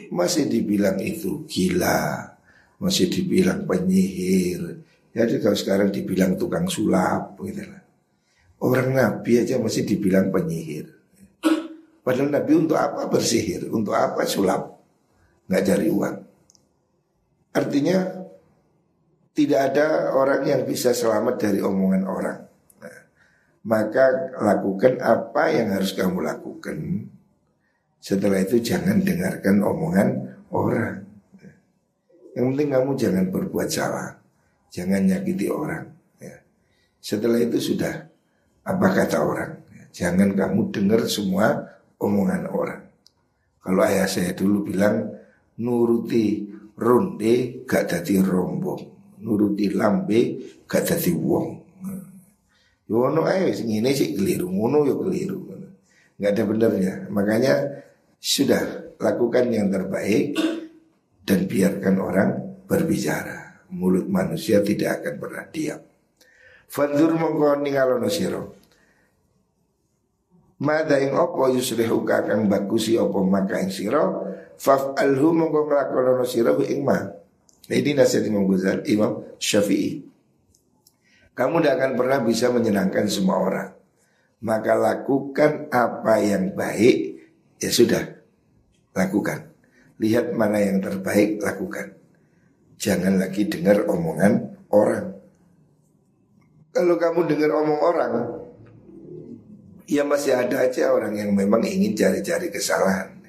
masih 0.07 0.47
dibilang 0.47 0.95
itu 1.03 1.43
gila, 1.43 2.31
masih 2.79 3.11
dibilang 3.11 3.67
penyihir. 3.67 4.79
Jadi 5.13 5.43
kalau 5.43 5.57
sekarang 5.59 5.89
dibilang 5.91 6.39
tukang 6.39 6.65
sulap 6.71 7.37
gitu. 7.43 7.61
Orang 8.63 8.95
Nabi 8.95 9.43
aja 9.43 9.59
masih 9.59 9.83
dibilang 9.83 10.31
penyihir. 10.31 11.02
Padahal 12.03 12.35
Nabi 12.35 12.51
untuk 12.59 12.75
apa 12.75 13.07
bersihir? 13.07 13.71
Untuk 13.71 13.95
apa 13.95 14.27
sulap? 14.27 14.75
Nggak 15.47 15.63
cari 15.63 15.87
uang. 15.87 16.17
Artinya 17.55 17.97
tidak 19.33 19.59
ada 19.73 20.11
orang 20.13 20.43
yang 20.45 20.61
bisa 20.67 20.91
selamat 20.91 21.39
dari 21.39 21.59
omongan 21.63 22.03
orang. 22.03 22.39
Nah, 22.83 22.99
maka 23.65 24.35
lakukan 24.35 24.99
apa 24.99 25.49
yang 25.49 25.71
harus 25.71 25.95
kamu 25.95 26.21
lakukan. 26.21 27.07
Setelah 28.03 28.43
itu 28.43 28.59
jangan 28.59 28.99
dengarkan 28.99 29.63
omongan 29.63 30.07
orang. 30.51 31.07
Yang 32.33 32.45
penting 32.51 32.69
kamu 32.73 32.91
jangan 32.97 33.25
berbuat 33.29 33.69
salah, 33.69 34.17
jangan 34.73 35.05
nyakiti 35.05 35.47
orang. 35.47 35.85
Ya. 36.17 36.41
Setelah 36.97 37.39
itu 37.39 37.61
sudah 37.61 38.09
apa 38.65 38.87
kata 38.91 39.17
orang. 39.21 39.51
Jangan 39.93 40.33
kamu 40.33 40.73
dengar 40.73 41.05
semua 41.05 41.69
omongan 41.99 42.49
orang. 42.49 42.81
Kalau 43.63 43.81
ayah 43.83 44.07
saya 44.09 44.35
dulu 44.35 44.67
bilang 44.67 45.07
nuruti 45.59 46.43
ronde 46.75 47.63
gak 47.63 47.89
jadi 47.89 48.19
rombong, 48.19 48.81
nuruti 49.23 49.71
lambe 49.71 50.19
gak 50.67 50.83
jadi 50.83 51.11
wong. 51.15 51.63
Yono 52.83 53.23
ya, 53.25 53.47
ayo 53.47 53.55
ini 53.63 53.95
sih 53.95 54.11
keliru, 54.13 54.51
ngono 54.51 54.83
yo 54.83 54.99
keliru. 54.99 55.39
Gak 56.19 56.31
ada 56.35 56.43
benernya. 56.45 56.93
Makanya 57.09 57.53
sudah 58.19 58.95
lakukan 58.99 59.49
yang 59.49 59.71
terbaik 59.71 60.35
dan 61.23 61.47
biarkan 61.47 61.95
orang 61.97 62.29
berbicara. 62.67 63.65
Mulut 63.73 64.05
manusia 64.05 64.61
tidak 64.61 65.01
akan 65.01 65.13
pernah 65.17 65.43
diam. 65.49 65.81
Fanzur 66.69 67.17
mongko 67.17 67.57
ningalono 67.63 68.05
sira. 68.11 68.41
Mada 70.63 70.95
ing 70.95 71.11
opo 71.11 71.51
yusrihu 71.51 72.07
kakang 72.07 72.47
bagusi 72.47 72.95
opo 72.95 73.19
maka 73.27 73.59
ing 73.59 73.67
sira 73.67 73.99
faf'alhu 74.55 75.35
mongko 75.35 75.67
nglakonono 75.67 76.23
sira 76.23 76.55
ing 76.63 76.87
ma. 76.87 77.03
Ini 77.67 77.95
nasihat 77.95 78.27
Imam 78.27 78.47
Ghazali, 78.47 78.95
Imam 78.95 79.23
Syafi'i. 79.39 80.03
Kamu 81.31 81.63
tidak 81.63 81.73
akan 81.79 81.91
pernah 81.95 82.19
bisa 82.23 82.51
menyenangkan 82.51 83.07
semua 83.07 83.39
orang. 83.39 83.69
Maka 84.43 84.75
lakukan 84.75 85.71
apa 85.71 86.19
yang 86.19 86.51
baik, 86.51 87.23
ya 87.63 87.71
sudah, 87.71 88.03
lakukan. 88.91 89.47
Lihat 89.95 90.35
mana 90.35 90.59
yang 90.59 90.83
terbaik, 90.83 91.39
lakukan. 91.39 91.95
Jangan 92.75 93.15
lagi 93.15 93.47
dengar 93.47 93.87
omongan 93.87 94.59
orang. 94.67 95.15
Kalau 96.75 96.99
kamu 96.99 97.31
dengar 97.31 97.51
omong 97.63 97.79
orang, 97.79 98.13
ya 99.89 100.03
masih 100.07 100.35
ada 100.35 100.63
aja 100.63 100.91
orang 100.91 101.15
yang 101.17 101.31
memang 101.35 101.63
ingin 101.65 101.95
cari-cari 101.95 102.51
kesalahan. 102.51 103.19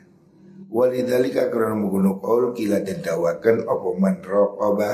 Walidhalika 0.75 1.55
karena 1.55 1.79
menggunakan 1.79 2.19
qaul 2.19 2.51
kila 2.51 2.83
dan 2.83 2.99
dawakan 2.99 3.63
apa 3.63 3.89
man 3.95 4.17
raqaba 4.19 4.93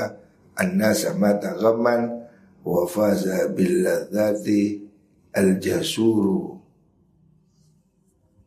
anna 0.53 0.93
sama 0.93 1.41
tagaman 1.41 2.29
wa 2.61 2.85
faza 2.85 3.49
billadzati 3.49 4.77
al-jasuru 5.33 6.61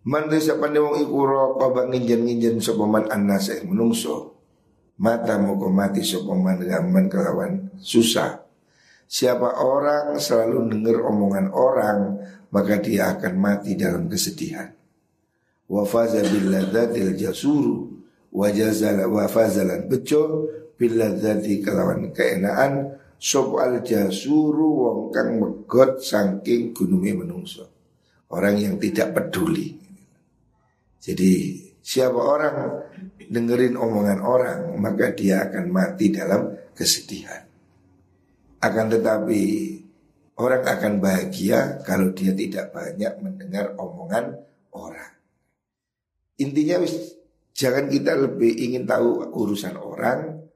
Man 0.05 0.29
desa 0.29 0.61
pandai 0.61 0.85
wong 0.85 1.01
iku 1.01 1.25
raqaba 1.25 1.89
nginjen-nginjen 1.89 2.61
sapa 2.61 2.85
man 2.85 3.09
annas 3.09 3.49
ing 3.49 3.73
menungso. 3.73 4.37
Mata 5.01 5.41
muka 5.41 5.73
mati 5.73 6.05
sapa 6.05 6.29
man 6.37 6.61
gaman 6.61 7.09
kelawan 7.09 7.73
susah. 7.81 8.44
Siapa 9.15 9.63
orang 9.63 10.19
selalu 10.19 10.75
dengar 10.75 11.07
omongan 11.07 11.55
orang, 11.55 12.19
maka 12.51 12.83
dia 12.83 13.15
akan 13.15 13.39
mati 13.39 13.79
dalam 13.79 14.11
kesedihan. 14.11 14.75
Wa 15.71 15.87
faza 15.87 16.19
billadzatil 16.19 17.15
jasuru 17.15 17.95
wa 18.35 18.51
jazala 18.51 19.07
wa 19.07 19.31
fazalan 19.31 19.87
bejo 19.87 20.51
billadzati 20.75 21.63
kelawan 21.63 22.11
keenaan 22.11 22.99
sop 23.15 23.55
al 23.63 23.87
jasuru 23.87 24.83
wong 24.83 25.01
kang 25.15 25.39
megot 25.39 26.03
saking 26.03 26.75
gununge 26.75 27.15
menungso. 27.15 27.71
Orang 28.35 28.59
yang 28.59 28.83
tidak 28.83 29.15
peduli. 29.15 29.79
Jadi 30.99 31.63
siapa 31.79 32.19
orang 32.19 32.57
dengerin 33.31 33.79
omongan 33.79 34.21
orang 34.27 34.75
maka 34.75 35.15
dia 35.15 35.47
akan 35.47 35.71
mati 35.71 36.11
dalam 36.11 36.51
kesedihan. 36.75 37.54
Akan 38.65 38.89
tetapi 38.89 39.77
orang 40.41 40.65
akan 40.65 40.93
bahagia 40.97 41.85
kalau 41.85 42.17
dia 42.17 42.33
tidak 42.33 42.73
banyak 42.73 43.13
mendengar 43.21 43.77
omongan 43.77 44.41
orang. 44.73 45.13
Intinya 46.41 46.81
jangan 47.53 47.93
kita 47.93 48.17
lebih 48.17 48.57
ingin 48.57 48.89
tahu 48.89 49.21
urusan 49.37 49.77
orang, 49.77 50.49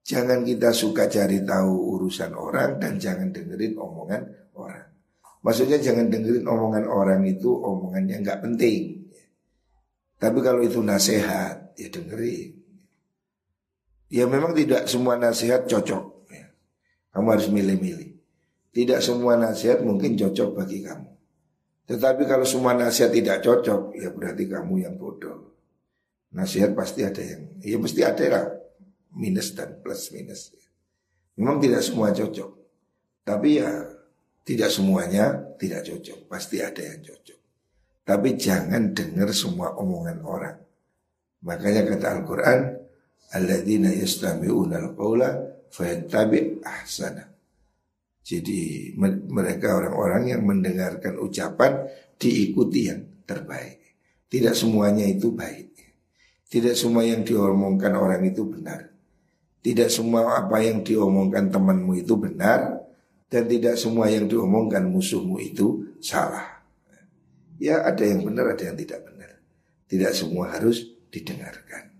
jangan 0.00 0.48
kita 0.48 0.72
suka 0.72 1.12
cari 1.12 1.44
tahu 1.44 2.00
urusan 2.00 2.32
orang 2.32 2.80
dan 2.80 2.96
jangan 2.96 3.28
dengerin 3.28 3.76
omongan 3.76 4.22
orang. 4.56 4.88
Maksudnya 5.44 5.76
jangan 5.76 6.08
dengerin 6.08 6.48
omongan 6.48 6.88
orang 6.88 7.20
itu 7.28 7.52
omongan 7.52 8.08
yang 8.08 8.24
nggak 8.24 8.40
penting. 8.40 9.12
Tapi 10.16 10.38
kalau 10.40 10.62
itu 10.62 10.78
nasihat, 10.80 11.74
ya 11.74 11.88
dengerin. 11.90 12.50
Ya 14.08 14.24
memang 14.24 14.54
tidak 14.54 14.86
semua 14.86 15.18
nasihat 15.18 15.66
cocok. 15.66 16.11
Kamu 17.12 17.28
harus 17.28 17.48
milih-milih. 17.52 18.10
Tidak 18.72 19.00
semua 19.04 19.36
nasihat 19.36 19.84
mungkin 19.84 20.16
cocok 20.16 20.56
bagi 20.56 20.80
kamu. 20.80 21.12
Tetapi 21.84 22.22
kalau 22.24 22.48
semua 22.48 22.72
nasihat 22.72 23.12
tidak 23.12 23.44
cocok, 23.44 23.92
ya 24.00 24.08
berarti 24.08 24.48
kamu 24.48 24.88
yang 24.88 24.96
bodoh. 24.96 25.52
Nasihat 26.32 26.72
pasti 26.72 27.04
ada 27.04 27.20
yang, 27.20 27.60
ya 27.60 27.76
mesti 27.76 28.00
ada 28.00 28.24
lah 28.32 28.44
minus 29.12 29.52
dan 29.52 29.76
plus 29.84 30.08
minus. 30.16 30.56
Memang 31.36 31.60
tidak 31.60 31.84
semua 31.84 32.16
cocok, 32.16 32.50
tapi 33.28 33.60
ya 33.60 33.68
tidak 34.48 34.72
semuanya 34.72 35.52
tidak 35.60 35.84
cocok, 35.84 36.18
pasti 36.32 36.64
ada 36.64 36.80
yang 36.80 37.04
cocok. 37.04 37.40
Tapi 38.02 38.28
jangan 38.40 38.96
dengar 38.96 39.28
semua 39.36 39.76
omongan 39.76 40.18
orang. 40.24 40.56
Makanya 41.44 41.84
kata 41.86 42.06
Al-Quran, 42.18 42.60
Alladzina 43.32 43.92
yastami'una 43.92 44.80
al-qawla 44.80 45.30
fayattabi 45.72 46.60
ahsana. 46.62 47.32
Jadi 48.22 48.94
mereka 49.26 49.74
orang-orang 49.82 50.30
yang 50.30 50.42
mendengarkan 50.46 51.18
ucapan 51.18 51.88
diikuti 52.20 52.86
yang 52.86 53.02
terbaik. 53.26 53.82
Tidak 54.30 54.54
semuanya 54.54 55.08
itu 55.08 55.34
baik. 55.34 55.74
Tidak 56.46 56.76
semua 56.76 57.02
yang 57.02 57.26
diomongkan 57.26 57.96
orang 57.98 58.22
itu 58.28 58.46
benar. 58.46 58.92
Tidak 59.64 59.88
semua 59.90 60.38
apa 60.38 60.62
yang 60.62 60.86
diomongkan 60.86 61.50
temanmu 61.50 61.98
itu 61.98 62.14
benar. 62.14 62.78
Dan 63.26 63.48
tidak 63.48 63.80
semua 63.80 64.12
yang 64.12 64.28
diomongkan 64.28 64.84
musuhmu 64.86 65.40
itu 65.40 65.96
salah. 65.98 66.62
Ya 67.56 67.80
ada 67.80 68.04
yang 68.04 68.22
benar, 68.28 68.52
ada 68.52 68.62
yang 68.68 68.76
tidak 68.76 69.08
benar. 69.08 69.40
Tidak 69.88 70.12
semua 70.12 70.52
harus 70.52 70.84
didengarkan. 71.08 71.90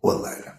Wallahualam. 0.00 0.57